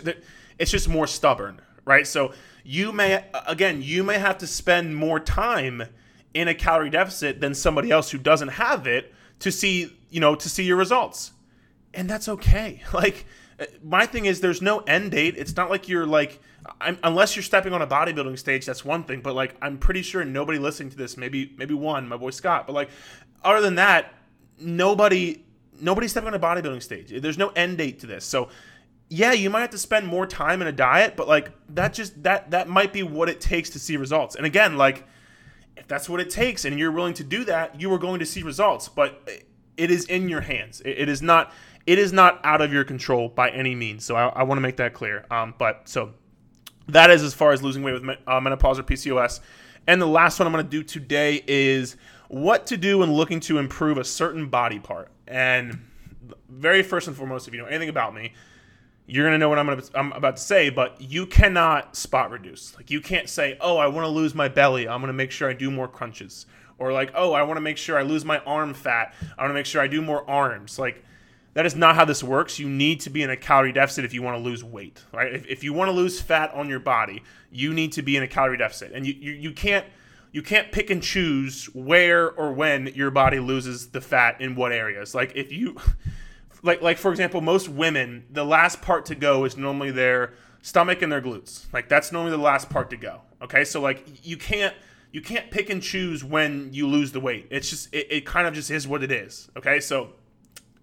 it's 0.59 0.71
just 0.71 0.89
more 0.89 1.07
stubborn, 1.07 1.61
right? 1.85 2.07
So 2.07 2.33
you 2.65 2.93
may 2.93 3.25
again, 3.47 3.83
you 3.83 4.05
may 4.05 4.19
have 4.19 4.39
to 4.39 4.47
spend 4.47 4.95
more 4.95 5.19
time 5.19 5.83
in 6.35 6.49
a 6.49 6.55
calorie 6.55 6.91
deficit 6.91 7.41
than 7.41 7.55
somebody 7.55 7.91
else 7.91 8.11
who 8.11 8.19
doesn't 8.19 8.49
have 8.49 8.87
it 8.87 9.13
to 9.41 9.51
see, 9.51 9.97
you 10.11 10.21
know, 10.21 10.35
to 10.35 10.49
see 10.49 10.65
your 10.65 10.77
results. 10.77 11.33
And 11.95 12.09
that's 12.09 12.29
okay. 12.29 12.83
Like 12.93 13.27
uh, 13.59 13.65
my 13.83 14.05
thing 14.05 14.27
is 14.27 14.41
there's 14.41 14.61
no 14.61 14.81
end 14.81 15.13
date. 15.13 15.35
It's 15.39 15.57
not 15.57 15.71
like 15.71 15.89
you're 15.89 16.07
like 16.07 16.41
I'm, 16.81 16.99
unless 17.03 17.37
you're 17.37 17.43
stepping 17.43 17.73
on 17.73 17.83
a 17.83 17.87
bodybuilding 17.87 18.39
stage, 18.39 18.67
that's 18.67 18.85
one 18.85 19.05
thing. 19.05 19.21
But 19.21 19.35
like, 19.35 19.55
I'm 19.63 19.79
pretty 19.79 20.03
sure 20.03 20.25
nobody 20.25 20.59
listening 20.59 20.91
to 20.91 20.97
this, 20.97 21.17
maybe 21.17 21.55
maybe 21.57 21.75
one, 21.75 22.09
my 22.09 22.17
boy 22.17 22.31
Scott. 22.31 22.67
But 22.67 22.75
like, 22.75 22.91
other 23.43 23.61
than 23.61 23.77
that, 23.77 24.13
nobody 24.59 25.45
nobody's 25.81 26.11
stepping 26.11 26.29
on 26.29 26.35
a 26.35 26.39
bodybuilding 26.39 26.83
stage. 26.83 27.13
There's 27.21 27.39
no 27.39 27.49
end 27.49 27.79
date 27.79 28.01
to 28.01 28.07
this. 28.07 28.25
So 28.25 28.49
yeah, 29.09 29.33
you 29.33 29.51
might 29.51 29.61
have 29.61 29.71
to 29.71 29.79
spend 29.79 30.07
more 30.07 30.27
time 30.27 30.61
in 30.61 30.69
a 30.69 30.73
diet, 30.73 31.17
but 31.17 31.29
like 31.29 31.53
that 31.71 31.93
just 31.93 32.23
that 32.25 32.51
that 32.51 32.69
might 32.69 32.93
be 32.93 33.03
what 33.03 33.29
it 33.29 33.41
takes 33.41 33.71
to 33.71 33.79
see 33.79 33.97
results. 33.97 34.35
And 34.35 34.45
again, 34.45 34.77
like 34.77 35.05
if 35.77 35.87
that's 35.87 36.09
what 36.09 36.21
it 36.21 36.31
takes 36.31 36.65
and 36.65 36.79
you're 36.79 36.93
willing 36.93 37.15
to 37.15 37.25
do 37.25 37.45
that, 37.45 37.81
you 37.81 37.93
are 37.93 37.99
going 37.99 38.19
to 38.21 38.27
see 38.27 38.43
results. 38.43 38.89
But 38.89 39.29
it 39.77 39.91
is 39.91 40.07
in 40.07 40.29
your 40.29 40.41
hands. 40.41 40.81
it, 40.81 40.99
it 40.99 41.09
is 41.09 41.23
not 41.23 41.53
it 41.87 41.99
is 41.99 42.13
not 42.13 42.41
out 42.45 42.61
of 42.61 42.73
your 42.73 42.85
control 42.85 43.29
by 43.29 43.49
any 43.51 43.75
means. 43.75 44.05
So 44.05 44.17
I, 44.17 44.27
I 44.29 44.43
want 44.43 44.59
to 44.59 44.63
make 44.63 44.77
that 44.79 44.93
clear. 44.93 45.25
Um, 45.31 45.55
but 45.57 45.89
so 45.89 46.15
that 46.89 47.11
is 47.11 47.23
as 47.23 47.33
far 47.33 47.53
as 47.53 47.63
losing 47.63 47.83
weight 47.83 48.01
with 48.01 48.19
uh, 48.27 48.41
menopause 48.41 48.79
or 48.79 48.83
PCOS. 48.83 49.41
And 49.87 50.03
the 50.03 50.07
last 50.07 50.39
one 50.39 50.47
I'm 50.47 50.53
going 50.53 50.65
to 50.65 50.71
do 50.71 50.83
today 50.83 51.45
is 51.47 51.97
what 52.29 52.67
to 52.67 52.77
do 52.77 52.99
when 52.99 53.13
looking 53.13 53.41
to 53.41 53.59
improve 53.59 53.99
a 53.99 54.05
certain 54.05 54.49
body 54.49 54.79
part. 54.79 55.11
And 55.27 55.81
very 56.49 56.83
first 56.83 57.09
and 57.09 57.17
foremost, 57.17 57.49
if 57.49 57.55
you 57.55 57.61
know 57.61 57.67
anything 57.67 57.89
about 57.89 58.15
me, 58.15 58.33
you're 59.07 59.25
gonna 59.25 59.39
know 59.39 59.49
what 59.49 59.59
I'm, 59.59 59.67
gonna, 59.67 59.83
I'm 59.95 60.13
about 60.13 60.37
to 60.37 60.43
say, 60.43 60.69
but 60.69 61.01
you 61.01 61.27
cannot 61.27 61.95
spot 61.97 62.31
reduce. 62.31 62.75
Like 62.77 62.91
you 62.91 63.01
can't 63.01 63.29
say, 63.29 63.57
"Oh, 63.61 63.77
I 63.77 63.87
want 63.87 64.05
to 64.05 64.09
lose 64.09 64.35
my 64.35 64.49
belly. 64.49 64.89
I'm 64.89 65.01
gonna 65.01 65.13
make 65.13 65.31
sure 65.31 65.49
I 65.49 65.53
do 65.53 65.71
more 65.71 65.87
crunches," 65.87 66.47
or 66.79 66.93
like, 66.93 67.13
"Oh, 67.15 67.33
I 67.33 67.43
want 67.43 67.57
to 67.57 67.61
make 67.61 67.77
sure 67.77 67.97
I 67.97 68.03
lose 68.03 68.25
my 68.25 68.39
arm 68.41 68.75
fat. 68.75 69.15
I 69.39 69.43
want 69.43 69.51
to 69.51 69.55
make 69.55 69.67
sure 69.67 69.81
I 69.81 69.87
do 69.87 70.03
more 70.03 70.29
arms." 70.29 70.77
Like 70.79 71.05
that 71.55 71.67
is 71.67 71.77
not 71.77 71.95
how 71.95 72.05
this 72.05 72.23
works. 72.23 72.59
You 72.59 72.69
need 72.69 73.01
to 73.01 73.11
be 73.11 73.23
in 73.23 73.31
a 73.31 73.37
calorie 73.37 73.73
deficit 73.73 74.05
if 74.05 74.13
you 74.13 74.23
want 74.23 74.37
to 74.37 74.43
lose 74.43 74.65
weight, 74.65 75.03
right? 75.13 75.33
If, 75.33 75.47
if 75.47 75.65
you 75.65 75.73
want 75.73 75.89
to 75.89 75.93
lose 75.93 76.21
fat 76.21 76.53
on 76.53 76.69
your 76.69 76.81
body, 76.81 77.23
you 77.51 77.73
need 77.73 77.93
to 77.93 78.03
be 78.03 78.17
in 78.17 78.25
a 78.25 78.29
calorie 78.29 78.59
deficit, 78.59 78.93
and 78.93 79.07
you, 79.07 79.15
you, 79.15 79.33
you 79.33 79.53
can't 79.53 79.87
you 80.37 80.43
can't 80.43 80.71
pick 80.71 80.91
and 80.91 81.03
choose 81.03 81.65
where 81.73 82.31
or 82.31 82.53
when 82.53 82.89
your 82.89 83.11
body 83.11 83.39
loses 83.39 83.89
the 83.93 84.03
fat 84.03 84.39
in 84.39 84.55
what 84.55 84.71
areas. 84.71 85.15
Like 85.15 85.33
if 85.35 85.51
you 85.51 85.79
like 86.63 86.83
like 86.83 86.99
for 86.99 87.11
example, 87.11 87.41
most 87.41 87.71
women, 87.71 88.27
the 88.31 88.45
last 88.45 88.83
part 88.83 89.07
to 89.07 89.15
go 89.15 89.47
is 89.47 89.57
normally 89.57 89.93
their 89.93 90.35
stomach 90.61 91.01
and 91.01 91.11
their 91.11 91.23
glutes. 91.23 91.73
Like 91.73 91.89
that's 91.89 92.13
normally 92.13 92.33
the 92.33 92.43
last 92.43 92.69
part 92.69 92.91
to 92.91 92.99
go. 92.99 93.23
Okay? 93.41 93.65
So 93.65 93.81
like 93.81 94.27
you 94.27 94.37
can't 94.37 94.75
you 95.11 95.23
can't 95.23 95.51
pick 95.51 95.71
and 95.71 95.83
choose 95.83 96.23
when 96.23 96.69
you 96.71 96.87
lose 96.87 97.13
the 97.13 97.21
weight. 97.21 97.47
It's 97.51 97.71
just 97.71 97.95
it, 97.95 98.07
it 98.11 98.27
kind 98.27 98.47
of 98.47 98.53
just 98.53 98.71
is 98.71 98.87
what 98.87 99.03
it 99.03 99.11
is. 99.11 99.51
Okay? 99.57 99.81
So 99.81 100.11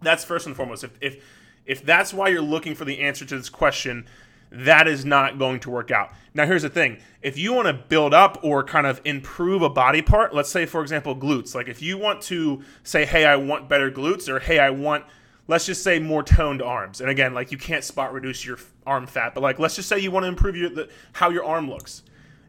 that's 0.02 0.24
first 0.24 0.48
and 0.48 0.56
foremost. 0.56 0.84
If 0.84 0.98
if 1.00 1.24
if 1.68 1.86
that's 1.86 2.12
why 2.12 2.30
you're 2.30 2.42
looking 2.42 2.74
for 2.74 2.86
the 2.86 3.02
answer 3.02 3.24
to 3.24 3.38
this 3.38 3.52
question, 3.52 4.08
that 4.54 4.88
is 4.88 5.04
not 5.04 5.40
going 5.40 5.60
to 5.62 5.72
work 5.72 5.90
out. 5.90 6.12
Now, 6.36 6.46
here's 6.46 6.62
the 6.62 6.70
thing 6.70 7.00
if 7.22 7.38
you 7.38 7.54
want 7.54 7.68
to 7.68 7.74
build 7.74 8.14
up 8.14 8.40
or 8.44 8.64
kind 8.64 8.86
of 8.86 9.02
improve 9.04 9.62
a 9.62 9.70
body 9.70 10.02
part, 10.02 10.34
let's 10.34 10.50
say, 10.50 10.66
for 10.66 10.82
example, 10.82 11.16
glutes, 11.16 11.56
like 11.56 11.68
if 11.68 11.82
you 11.82 11.98
want 11.98 12.22
to 12.24 12.62
say, 12.84 13.06
hey, 13.06 13.26
I 13.26 13.36
want 13.36 13.68
better 13.68 13.92
glutes, 13.92 14.30
or 14.30 14.40
hey, 14.40 14.60
I 14.60 14.70
want 14.70 15.06
let's 15.48 15.66
just 15.66 15.84
say 15.84 16.00
more 16.00 16.24
toned 16.24 16.62
arms. 16.62 17.02
And 17.02 17.10
again, 17.10 17.34
like 17.34 17.52
you 17.52 17.58
can't 17.58 17.84
spot 17.84 18.14
reduce 18.14 18.46
your 18.46 18.58
arm 18.86 19.08
fat, 19.08 19.34
but 19.34 19.42
like 19.42 19.60
let's 19.60 19.76
just 19.76 19.90
say 19.90 20.00
you 20.00 20.12
want 20.12 20.24
to 20.24 20.28
improve 20.28 20.56
your 20.56 20.70
the, 20.70 20.90
how 21.14 21.30
your 21.30 21.44
arm 21.44 21.70
looks. 21.70 22.04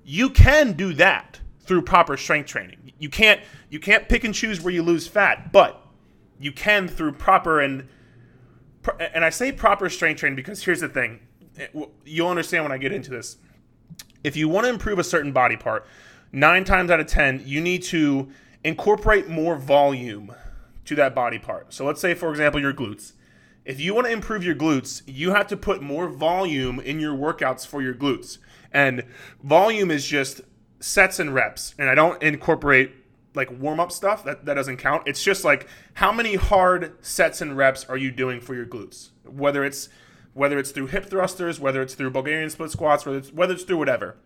You 0.05 0.29
can 0.31 0.73
do 0.73 0.93
that 0.95 1.41
through 1.61 1.83
proper 1.83 2.17
strength 2.17 2.47
training. 2.47 2.93
You 2.99 3.09
can't 3.09 3.41
you 3.71 3.81
can't 3.81 4.09
pick 4.09 4.25
and 4.25 4.35
choose 4.35 4.61
where 4.61 4.73
you 4.73 4.83
lose 4.83 5.09
fat, 5.09 5.53
but 5.53 5.81
you 6.39 6.53
can 6.53 6.87
through 6.87 7.13
proper 7.13 7.61
and 7.61 7.89
and 8.99 9.25
I 9.25 9.31
say 9.31 9.51
proper 9.53 9.89
strength 9.89 10.21
training 10.21 10.37
because 10.37 10.63
here's 10.63 10.81
the 10.81 10.89
thing. 10.89 11.21
Eh, 11.59 11.67
you'll 12.05 12.29
understand 12.29 12.65
when 12.65 12.73
I 12.73 12.79
get 12.79 12.93
into 12.93 13.11
this. 13.11 13.37
If 14.23 14.37
you 14.37 14.49
want 14.49 14.67
to 14.67 14.71
improve 14.71 14.99
a 14.99 15.05
certain 15.05 15.33
body 15.33 15.57
part, 15.57 15.87
9 16.33 16.65
times 16.65 16.91
out 16.91 17.01
of 17.01 17.07
10, 17.07 17.43
you 17.45 17.61
need 17.61 17.83
to 17.85 18.29
incorporate 18.65 19.29
more 19.29 19.57
volume 19.57 20.33
to 20.87 20.95
that 20.97 21.15
body 21.15 21.39
part. 21.39 21.73
So 21.73 21.85
let's 21.85 22.01
say, 22.01 22.15
for 22.15 22.31
example, 22.31 22.61
your 22.61 22.73
glutes. 22.73 23.13
If 23.65 23.81
you 23.81 23.95
want 23.95 24.07
to 24.07 24.13
improve 24.13 24.45
your 24.45 24.55
glutes, 24.55 25.03
you 25.07 25.33
have 25.33 25.47
to 25.49 25.57
put 25.57 25.83
more 25.83 26.09
volume 26.09 26.81
in 26.81 27.01
your 27.01 27.15
workouts 27.15 27.67
for 27.67 27.81
your 27.81 27.95
glutes. 27.95 28.39
And 28.73 29.05
volume 29.43 29.91
is 29.91 30.07
just 30.07 30.43
sets 30.81 31.19
and 31.19 31.33
reps. 31.35 31.75
And 31.79 31.89
I 31.89 31.95
don't 31.95 32.23
incorporate 32.23 32.93
like 33.35 33.51
warm 33.61 33.81
up 33.81 33.91
stuff, 33.91 34.25
that, 34.25 34.45
that 34.45 34.55
doesn't 34.55 34.77
count. 34.77 35.05
It's 35.07 35.23
just 35.23 35.45
like 35.45 35.69
how 35.95 36.13
many 36.13 36.37
hard 36.37 36.93
sets 37.05 37.41
and 37.41 37.57
reps 37.57 37.85
are 37.85 37.97
you 37.97 38.11
doing 38.11 38.41
for 38.41 38.55
your 38.55 38.67
glutes? 38.67 39.11
Whether 39.25 39.65
it's 39.65 39.89
whether 40.35 40.59
it's 40.59 40.73
through 40.73 40.89
hip 40.89 41.07
thrusters, 41.07 41.59
whether 41.59 41.81
it's 41.81 41.95
through 41.95 42.11
Bulgarian 42.11 42.51
split 42.51 42.71
squats, 42.71 43.07
whether 43.07 43.19
it's 43.19 43.33
whether 43.33 43.55
it's 43.55 43.65
through 43.65 43.79
whatever. 43.79 44.17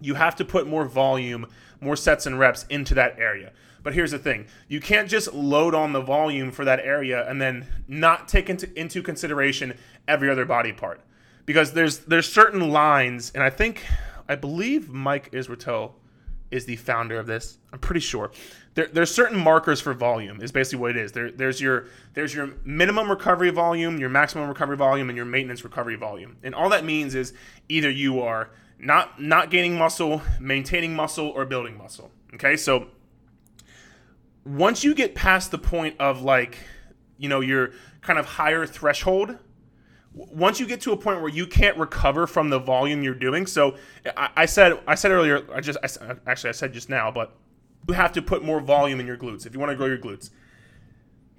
You 0.00 0.14
have 0.14 0.36
to 0.36 0.44
put 0.44 0.66
more 0.66 0.84
volume, 0.84 1.46
more 1.80 1.96
sets 1.96 2.26
and 2.26 2.38
reps 2.38 2.66
into 2.68 2.94
that 2.94 3.18
area. 3.18 3.52
But 3.82 3.94
here's 3.94 4.10
the 4.10 4.18
thing 4.18 4.46
you 4.68 4.80
can't 4.80 5.08
just 5.08 5.32
load 5.32 5.74
on 5.74 5.92
the 5.92 6.00
volume 6.00 6.50
for 6.50 6.64
that 6.64 6.80
area 6.80 7.28
and 7.28 7.40
then 7.40 7.66
not 7.86 8.28
take 8.28 8.50
into, 8.50 8.68
into 8.78 9.00
consideration 9.02 9.78
every 10.08 10.28
other 10.28 10.44
body 10.44 10.72
part. 10.72 11.00
Because 11.46 11.72
there's 11.72 11.98
there's 12.00 12.30
certain 12.30 12.70
lines, 12.70 13.30
and 13.32 13.44
I 13.44 13.50
think 13.50 13.84
I 14.28 14.34
believe 14.34 14.88
Mike 14.90 15.30
Israetel 15.30 15.92
is 16.50 16.66
the 16.66 16.76
founder 16.76 17.18
of 17.18 17.26
this. 17.26 17.58
I'm 17.72 17.78
pretty 17.78 18.00
sure. 18.00 18.30
There, 18.74 18.86
there's 18.86 19.14
certain 19.14 19.38
markers 19.38 19.80
for 19.80 19.94
volume 19.94 20.42
is 20.42 20.52
basically 20.52 20.80
what 20.80 20.90
it 20.90 20.96
is. 20.98 21.12
There, 21.12 21.30
there's 21.30 21.60
your 21.60 21.86
there's 22.14 22.34
your 22.34 22.50
minimum 22.64 23.10
recovery 23.10 23.50
volume, 23.50 23.98
your 23.98 24.08
maximum 24.08 24.48
recovery 24.48 24.76
volume, 24.76 25.08
and 25.08 25.16
your 25.16 25.26
maintenance 25.26 25.64
recovery 25.64 25.96
volume. 25.96 26.36
And 26.42 26.54
all 26.54 26.68
that 26.68 26.84
means 26.84 27.14
is 27.14 27.32
either 27.68 27.90
you 27.90 28.20
are 28.20 28.50
not 28.78 29.20
not 29.20 29.50
gaining 29.50 29.76
muscle, 29.76 30.22
maintaining 30.40 30.94
muscle, 30.94 31.28
or 31.28 31.44
building 31.44 31.78
muscle. 31.78 32.10
Okay, 32.34 32.56
so 32.56 32.88
once 34.44 34.84
you 34.84 34.94
get 34.94 35.14
past 35.14 35.50
the 35.50 35.58
point 35.58 35.96
of 35.98 36.22
like, 36.22 36.58
you 37.18 37.28
know, 37.28 37.40
your 37.40 37.72
kind 38.02 38.18
of 38.18 38.26
higher 38.26 38.66
threshold, 38.66 39.38
once 40.16 40.58
you 40.58 40.66
get 40.66 40.80
to 40.80 40.92
a 40.92 40.96
point 40.96 41.20
where 41.20 41.30
you 41.30 41.46
can't 41.46 41.76
recover 41.76 42.26
from 42.26 42.50
the 42.50 42.58
volume 42.58 43.02
you're 43.02 43.14
doing. 43.14 43.46
So 43.46 43.76
I, 44.16 44.30
I 44.36 44.46
said 44.46 44.80
I 44.86 44.94
said 44.94 45.12
earlier, 45.12 45.46
I 45.54 45.60
just 45.60 45.78
I, 45.82 46.16
actually 46.26 46.50
I 46.50 46.52
said 46.52 46.72
just 46.72 46.88
now, 46.88 47.10
but 47.10 47.36
you 47.88 47.94
have 47.94 48.12
to 48.12 48.22
put 48.22 48.42
more 48.42 48.60
volume 48.60 48.98
in 48.98 49.06
your 49.06 49.16
glutes 49.16 49.46
if 49.46 49.54
you 49.54 49.60
want 49.60 49.70
to 49.70 49.76
grow 49.76 49.86
your 49.86 49.98
glutes. 49.98 50.30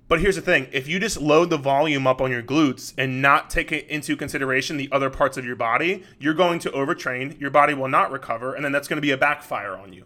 But 0.07 0.21
here's 0.21 0.35
the 0.35 0.41
thing: 0.41 0.67
if 0.71 0.87
you 0.87 0.99
just 0.99 1.19
load 1.19 1.49
the 1.49 1.57
volume 1.57 2.07
up 2.07 2.21
on 2.21 2.31
your 2.31 2.43
glutes 2.43 2.93
and 2.97 3.21
not 3.21 3.49
take 3.49 3.71
into 3.71 4.15
consideration 4.15 4.77
the 4.77 4.89
other 4.91 5.09
parts 5.09 5.35
of 5.37 5.43
your 5.43 5.57
body, 5.57 6.03
you're 6.19 6.33
going 6.33 6.59
to 6.59 6.69
overtrain. 6.69 7.39
Your 7.41 7.49
body 7.49 7.73
will 7.73 7.89
not 7.89 8.11
recover, 8.11 8.53
and 8.53 8.63
then 8.63 8.71
that's 8.71 8.87
going 8.87 8.97
to 8.97 9.01
be 9.01 9.11
a 9.11 9.17
backfire 9.17 9.75
on 9.75 9.91
you 9.91 10.05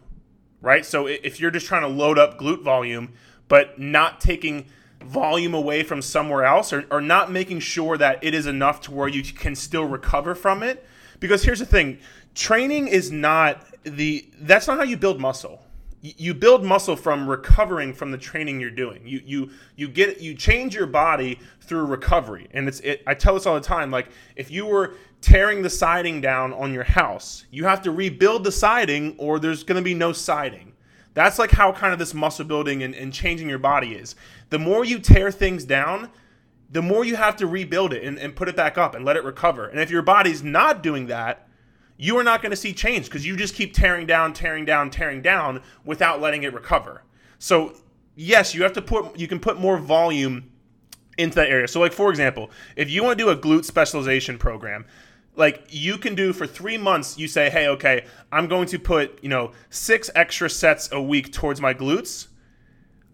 right? 0.62 0.86
So 0.86 1.08
if 1.08 1.40
you're 1.40 1.52
just 1.52 1.66
trying 1.66 1.82
to 1.82 1.88
load 1.88 2.18
up 2.18 2.40
glute 2.40 2.64
volume, 2.64 3.14
but 3.48 3.80
not 3.80 4.22
taking 4.22 4.68
volume 5.04 5.54
away 5.54 5.84
from 5.84 6.02
somewhere 6.02 6.44
else 6.44 6.74
or, 6.74 6.86
or 6.92 7.02
not 7.02 7.32
making 7.32 7.60
sure 7.60 7.98
that 7.98 8.24
it 8.24 8.34
is 8.34 8.46
enough 8.46 8.82
to 8.82 8.92
where 8.92 9.08
you 9.08 9.24
can 9.24 9.56
still 9.56 9.86
recover 9.86 10.36
from 10.36 10.64
it. 10.64 10.86
Because 11.20 11.44
here's 11.44 11.60
the 11.60 11.66
thing 11.66 12.00
training 12.34 12.88
is 12.88 13.12
not 13.12 13.66
the, 13.84 14.26
that's 14.40 14.68
not 14.68 14.78
how 14.78 14.84
you 14.84 14.98
build 14.98 15.20
muscle 15.20 15.62
you 16.02 16.34
build 16.34 16.64
muscle 16.66 16.96
from 16.96 17.30
recovering 17.30 17.94
from 17.94 18.12
the 18.12 18.18
training 18.18 18.60
you're 18.60 18.72
doing. 18.72 19.06
You 19.06 19.22
you 19.24 19.50
you 19.76 19.88
get 19.88 20.20
you 20.20 20.34
change 20.34 20.74
your 20.74 20.88
body 20.88 21.40
through 21.62 21.86
recovery. 21.86 22.48
And 22.54 22.68
it's 22.68 22.80
it, 22.80 23.04
I 23.06 23.14
tell 23.14 23.36
this 23.36 23.46
all 23.46 23.54
the 23.54 23.62
time 23.62 23.92
like 23.92 24.10
if 24.36 24.50
you 24.50 24.66
were 24.66 24.96
tearing 25.22 25.62
the 25.62 25.70
siding 25.70 26.20
down 26.20 26.54
on 26.54 26.74
your 26.74 26.84
house, 26.84 27.46
you 27.52 27.66
have 27.66 27.84
to 27.84 27.92
rebuild 27.92 28.44
the 28.44 28.52
siding 28.52 29.16
or 29.20 29.38
there's 29.38 29.64
going 29.64 29.76
to 29.76 29.84
be 29.84 29.94
no 29.94 30.12
siding. 30.12 30.71
That's 31.14 31.38
like 31.38 31.52
how 31.52 31.72
kind 31.74 31.94
of 31.94 32.00
this 32.00 32.14
muscle 32.14 32.46
building 32.46 32.84
and, 32.84 32.96
and 32.96 33.12
changing 33.12 33.50
your 33.50 33.60
body 33.60 33.94
is. 33.94 34.16
The 34.50 34.60
more 34.60 34.86
you 34.86 35.00
tear 35.00 35.32
things 35.32 35.66
down, 35.66 36.10
the 36.70 36.82
more 36.82 37.04
you 37.04 37.18
have 37.18 37.36
to 37.38 37.48
rebuild 37.48 37.94
it 37.94 38.04
and, 38.04 38.18
and 38.18 38.36
put 38.36 38.48
it 38.48 38.56
back 38.56 38.78
up 38.78 38.96
and 38.96 39.04
let 39.04 39.18
it 39.18 39.24
recover. 39.24 39.68
And 39.68 39.80
if 39.80 39.92
your 39.92 40.02
body's 40.02 40.42
not 40.42 40.82
doing 40.82 41.08
that, 41.08 41.48
you 41.98 42.18
are 42.18 42.24
not 42.24 42.42
going 42.42 42.52
to 42.52 42.56
see 42.56 42.74
change 42.74 43.06
because 43.06 43.26
you 43.26 43.36
just 43.36 43.54
keep 43.54 43.74
tearing 43.74 44.08
down, 44.08 44.34
tearing 44.34 44.66
down, 44.66 44.90
tearing 44.90 45.22
down 45.22 45.62
without 45.86 46.22
letting 46.22 46.44
it 46.44 46.54
recover. 46.54 47.04
So, 47.40 47.76
yes, 48.16 48.56
you 48.56 48.64
have 48.64 48.74
to 48.74 48.82
put, 48.82 49.20
you 49.20 49.28
can 49.28 49.40
put 49.40 49.60
more 49.60 49.78
volume 49.78 50.50
into 51.18 51.36
that 51.36 51.50
area. 51.50 51.68
So, 51.68 51.80
like, 51.80 51.94
for 51.94 52.10
example, 52.10 52.50
if 52.76 52.90
you 52.90 53.04
want 53.04 53.20
to 53.20 53.24
do 53.24 53.30
a 53.30 53.36
glute 53.36 53.66
specialization 53.66 54.38
program, 54.38 54.86
like 55.36 55.66
you 55.70 55.98
can 55.98 56.16
do 56.16 56.34
for 56.34 56.46
three 56.46 56.78
months, 56.78 57.18
you 57.18 57.28
say, 57.28 57.50
hey, 57.50 57.68
okay, 57.70 58.06
I'm 58.32 58.48
going 58.48 58.68
to 58.68 58.80
put, 58.80 59.20
you 59.24 59.30
know, 59.30 59.52
six 59.70 60.10
extra 60.16 60.50
sets 60.50 60.90
a 60.92 61.02
week 61.02 61.32
towards 61.32 61.62
my 61.62 61.74
glutes. 61.74 62.28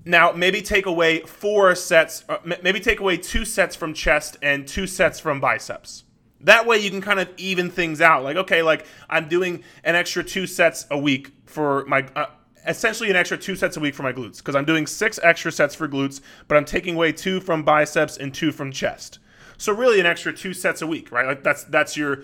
Now, 0.05 0.31
maybe 0.31 0.61
take 0.61 0.85
away 0.85 1.19
four 1.21 1.75
sets, 1.75 2.23
uh, 2.29 2.37
maybe 2.61 2.79
take 2.79 2.99
away 2.99 3.17
two 3.17 3.43
sets 3.45 3.75
from 3.75 3.93
chest 3.93 4.37
and 4.41 4.67
two 4.67 4.87
sets 4.87 5.19
from 5.19 5.39
biceps 5.39 6.03
that 6.41 6.65
way 6.67 6.77
you 6.77 6.89
can 6.89 7.01
kind 7.01 7.19
of 7.19 7.29
even 7.37 7.69
things 7.69 8.01
out. 8.01 8.23
Like, 8.23 8.37
okay, 8.37 8.61
like 8.61 8.85
I'm 9.09 9.27
doing 9.27 9.63
an 9.83 9.95
extra 9.95 10.23
two 10.23 10.47
sets 10.47 10.85
a 10.91 10.97
week 10.97 11.31
for 11.45 11.85
my, 11.85 12.05
uh, 12.15 12.27
essentially 12.65 13.09
an 13.09 13.15
extra 13.15 13.37
two 13.37 13.55
sets 13.55 13.77
a 13.77 13.79
week 13.79 13.95
for 13.95 14.03
my 14.03 14.13
glutes 14.13 14.37
because 14.37 14.55
I'm 14.55 14.65
doing 14.65 14.85
six 14.85 15.19
extra 15.23 15.51
sets 15.51 15.73
for 15.73 15.87
glutes, 15.87 16.21
but 16.47 16.57
I'm 16.57 16.65
taking 16.65 16.95
away 16.95 17.11
two 17.11 17.39
from 17.39 17.63
biceps 17.63 18.17
and 18.17 18.33
two 18.33 18.51
from 18.51 18.71
chest. 18.71 19.19
So 19.57 19.73
really 19.73 19.99
an 19.99 20.05
extra 20.05 20.33
two 20.33 20.53
sets 20.53 20.81
a 20.81 20.87
week, 20.87 21.11
right? 21.11 21.25
Like 21.25 21.43
that's 21.43 21.63
that's 21.65 21.97
your 21.97 22.23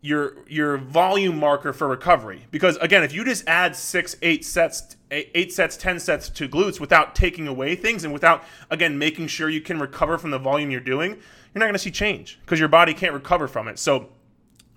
your 0.00 0.36
your 0.48 0.78
volume 0.78 1.38
marker 1.38 1.72
for 1.72 1.88
recovery. 1.88 2.46
Because 2.50 2.76
again, 2.76 3.02
if 3.02 3.12
you 3.12 3.24
just 3.24 3.46
add 3.48 3.74
six, 3.74 4.16
eight 4.22 4.44
sets, 4.44 4.96
eight, 5.10 5.52
sets, 5.52 5.76
ten 5.76 5.98
sets 5.98 6.28
to 6.30 6.48
glutes 6.48 6.80
without 6.80 7.14
taking 7.14 7.48
away 7.48 7.74
things 7.74 8.04
and 8.04 8.12
without 8.12 8.44
again 8.70 8.98
making 8.98 9.26
sure 9.26 9.48
you 9.48 9.60
can 9.60 9.80
recover 9.80 10.18
from 10.18 10.30
the 10.30 10.38
volume 10.38 10.70
you're 10.70 10.80
doing, 10.80 11.10
you're 11.12 11.60
not 11.60 11.66
going 11.66 11.72
to 11.72 11.78
see 11.78 11.90
change 11.90 12.38
because 12.44 12.58
your 12.58 12.68
body 12.68 12.94
can't 12.94 13.12
recover 13.12 13.48
from 13.48 13.68
it. 13.68 13.78
So 13.78 14.08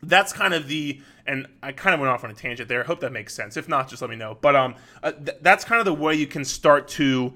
that's 0.01 0.33
kind 0.33 0.53
of 0.53 0.67
the 0.67 0.99
and 1.27 1.47
I 1.61 1.71
kind 1.71 1.93
of 1.93 1.99
went 1.99 2.11
off 2.11 2.23
on 2.23 2.31
a 2.31 2.33
tangent 2.33 2.67
there. 2.67 2.83
I 2.83 2.87
hope 2.87 2.99
that 3.01 3.11
makes 3.11 3.33
sense. 3.33 3.55
If 3.55 3.69
not, 3.69 3.87
just 3.87 4.01
let 4.01 4.09
me 4.09 4.15
know. 4.15 4.37
But 4.41 4.55
um, 4.55 4.75
uh, 5.03 5.11
th- 5.11 5.37
that's 5.41 5.63
kind 5.63 5.79
of 5.79 5.85
the 5.85 5.93
way 5.93 6.15
you 6.15 6.25
can 6.25 6.43
start 6.43 6.87
to 6.89 7.33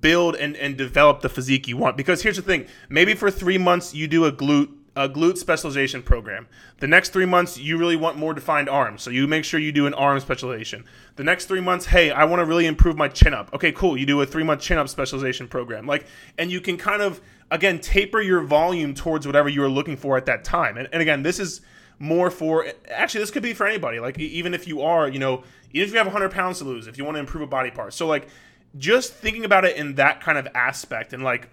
build 0.00 0.36
and, 0.36 0.56
and 0.56 0.76
develop 0.76 1.20
the 1.20 1.28
physique 1.28 1.68
you 1.68 1.76
want. 1.76 1.96
Because 1.96 2.22
here's 2.22 2.36
the 2.36 2.42
thing: 2.42 2.66
maybe 2.88 3.14
for 3.14 3.30
three 3.30 3.58
months 3.58 3.94
you 3.94 4.06
do 4.08 4.24
a 4.24 4.32
glute 4.32 4.70
a 4.96 5.08
glute 5.08 5.38
specialization 5.38 6.02
program. 6.02 6.48
The 6.78 6.88
next 6.88 7.10
three 7.10 7.26
months, 7.26 7.56
you 7.56 7.78
really 7.78 7.96
want 7.96 8.18
more 8.18 8.34
defined 8.34 8.68
arms, 8.68 9.02
so 9.02 9.10
you 9.10 9.26
make 9.26 9.44
sure 9.44 9.60
you 9.60 9.72
do 9.72 9.86
an 9.86 9.94
arm 9.94 10.18
specialization. 10.20 10.84
The 11.16 11.24
next 11.24 11.46
three 11.46 11.60
months, 11.60 11.86
hey, 11.86 12.10
I 12.10 12.24
want 12.24 12.40
to 12.40 12.44
really 12.44 12.66
improve 12.66 12.96
my 12.96 13.08
chin 13.08 13.32
up. 13.32 13.54
Okay, 13.54 13.72
cool. 13.72 13.96
You 13.96 14.04
do 14.04 14.20
a 14.20 14.26
three 14.26 14.42
month 14.42 14.60
chin 14.60 14.78
up 14.78 14.88
specialization 14.88 15.48
program. 15.48 15.86
Like, 15.86 16.06
and 16.38 16.50
you 16.50 16.60
can 16.60 16.76
kind 16.76 17.02
of 17.02 17.20
again 17.50 17.80
taper 17.80 18.20
your 18.20 18.42
volume 18.42 18.94
towards 18.94 19.26
whatever 19.26 19.48
you 19.48 19.62
are 19.62 19.68
looking 19.68 19.96
for 19.96 20.16
at 20.16 20.26
that 20.26 20.44
time. 20.44 20.76
And, 20.76 20.88
and 20.92 21.02
again, 21.02 21.22
this 21.22 21.38
is 21.38 21.60
more 21.98 22.30
for 22.30 22.66
actually 22.90 23.20
this 23.20 23.30
could 23.30 23.42
be 23.42 23.52
for 23.52 23.66
anybody. 23.66 24.00
Like 24.00 24.18
even 24.18 24.54
if 24.54 24.66
you 24.66 24.82
are, 24.82 25.08
you 25.08 25.18
know, 25.18 25.44
even 25.72 25.88
if 25.88 25.92
you 25.92 25.98
have 25.98 26.06
100 26.06 26.30
pounds 26.30 26.58
to 26.58 26.64
lose, 26.64 26.86
if 26.86 26.98
you 26.98 27.04
want 27.04 27.16
to 27.16 27.20
improve 27.20 27.42
a 27.42 27.46
body 27.46 27.70
part. 27.70 27.94
So 27.94 28.06
like 28.06 28.28
just 28.78 29.12
thinking 29.12 29.44
about 29.44 29.64
it 29.64 29.76
in 29.76 29.96
that 29.96 30.20
kind 30.20 30.38
of 30.38 30.46
aspect 30.54 31.12
and 31.12 31.22
like 31.22 31.48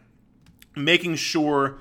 making 0.75 1.15
sure 1.15 1.79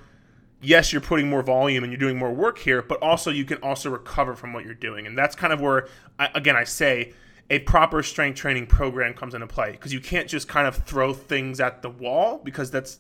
yes, 0.61 0.93
you're 0.93 1.03
putting 1.03 1.29
more 1.29 1.43
volume 1.43 1.85
and 1.85 1.93
you're 1.93 2.01
doing 2.01 2.19
more 2.19 2.33
work 2.33 2.59
here, 2.59 2.83
but 2.83 3.01
also 3.03 3.31
you 3.31 3.45
can 3.45 3.59
also 3.59 3.91
recover 3.91 4.35
from 4.35 4.53
what 4.53 4.65
you're 4.65 4.75
doing. 4.75 5.07
And 5.07 5.17
that's 5.17 5.37
kind 5.37 5.53
of 5.53 5.61
where, 5.61 5.89
I, 6.19 6.29
again, 6.35 6.57
I 6.57 6.65
say 6.65 7.13
a 7.51 7.61
proper 7.61 8.03
strength 8.03 8.37
training 8.37 8.67
program 8.67 9.15
comes 9.15 9.35
into 9.35 9.47
play 9.47 9.73
because 9.73 9.93
you 9.93 10.01
can't 10.01 10.29
just 10.29 10.49
kind 10.49 10.67
of 10.67 10.77
throw 10.77 11.13
things 11.13 11.61
at 11.61 11.83
the 11.83 11.91
wall 11.91 12.41
because 12.43 12.71
that's, 12.71 12.99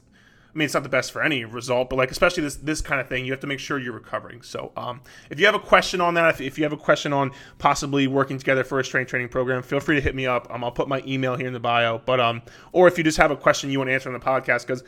I 0.56 0.58
mean, 0.58 0.64
it's 0.64 0.72
not 0.72 0.84
the 0.84 0.88
best 0.88 1.12
for 1.12 1.22
any 1.22 1.44
result, 1.44 1.90
but 1.90 1.96
like 1.96 2.10
especially 2.10 2.42
this 2.42 2.56
this 2.56 2.80
kind 2.80 2.98
of 2.98 3.08
thing, 3.10 3.26
you 3.26 3.32
have 3.32 3.40
to 3.40 3.46
make 3.46 3.58
sure 3.58 3.78
you're 3.78 3.92
recovering. 3.92 4.40
So, 4.40 4.72
um, 4.74 5.02
if 5.28 5.38
you 5.38 5.44
have 5.44 5.54
a 5.54 5.58
question 5.58 6.00
on 6.00 6.14
that, 6.14 6.30
if, 6.30 6.40
if 6.40 6.56
you 6.56 6.64
have 6.64 6.72
a 6.72 6.78
question 6.78 7.12
on 7.12 7.32
possibly 7.58 8.06
working 8.06 8.38
together 8.38 8.64
for 8.64 8.80
a 8.80 8.84
strength 8.84 9.10
training 9.10 9.28
program, 9.28 9.62
feel 9.62 9.80
free 9.80 9.96
to 9.96 10.00
hit 10.00 10.14
me 10.14 10.26
up. 10.26 10.50
Um, 10.50 10.64
I'll 10.64 10.72
put 10.72 10.88
my 10.88 11.02
email 11.06 11.36
here 11.36 11.46
in 11.46 11.52
the 11.52 11.60
bio. 11.60 11.98
But 11.98 12.20
um, 12.20 12.40
or 12.72 12.88
if 12.88 12.96
you 12.96 13.04
just 13.04 13.18
have 13.18 13.30
a 13.30 13.36
question 13.36 13.68
you 13.68 13.76
want 13.76 13.90
to 13.90 13.92
answer 13.92 14.08
on 14.08 14.14
the 14.14 14.24
podcast, 14.24 14.66
because 14.66 14.82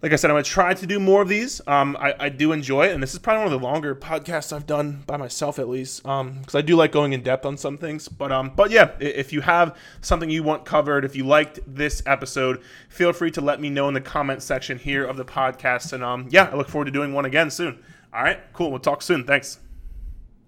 like 0.00 0.12
I 0.12 0.16
said, 0.16 0.30
I'm 0.30 0.34
gonna 0.34 0.44
try 0.44 0.74
to 0.74 0.86
do 0.86 1.00
more 1.00 1.22
of 1.22 1.28
these. 1.28 1.60
Um, 1.66 1.96
I, 1.98 2.14
I 2.20 2.28
do 2.28 2.52
enjoy 2.52 2.86
it, 2.86 2.92
and 2.92 3.02
this 3.02 3.14
is 3.14 3.18
probably 3.18 3.44
one 3.44 3.52
of 3.52 3.60
the 3.60 3.66
longer 3.66 3.96
podcasts 3.96 4.52
I've 4.52 4.66
done 4.66 5.02
by 5.06 5.16
myself, 5.16 5.58
at 5.58 5.68
least, 5.68 6.02
because 6.02 6.54
I 6.54 6.60
do 6.60 6.76
like 6.76 6.92
going 6.92 7.12
in 7.12 7.22
depth 7.22 7.44
on 7.44 7.56
some 7.56 7.76
things. 7.76 8.08
But 8.08 8.30
um, 8.30 8.52
but 8.54 8.70
yeah, 8.70 8.92
if 9.00 9.32
you 9.32 9.40
have 9.40 9.76
something 10.00 10.30
you 10.30 10.44
want 10.44 10.64
covered, 10.64 11.04
if 11.04 11.16
you 11.16 11.24
liked 11.26 11.58
this 11.66 12.02
episode, 12.06 12.62
feel 12.88 13.12
free 13.12 13.32
to 13.32 13.40
let 13.40 13.60
me 13.60 13.70
know 13.70 13.88
in 13.88 13.94
the 13.94 14.00
comment 14.00 14.42
section 14.42 14.78
here 14.78 15.04
of 15.04 15.16
the 15.16 15.24
podcast, 15.24 15.92
and 15.92 16.04
um, 16.04 16.28
yeah, 16.30 16.48
I 16.52 16.56
look 16.56 16.68
forward 16.68 16.86
to 16.86 16.92
doing 16.92 17.12
one 17.12 17.24
again 17.24 17.50
soon. 17.50 17.82
All 18.12 18.22
right, 18.22 18.40
cool. 18.52 18.70
We'll 18.70 18.80
talk 18.80 19.02
soon. 19.02 19.24
Thanks. 19.24 19.58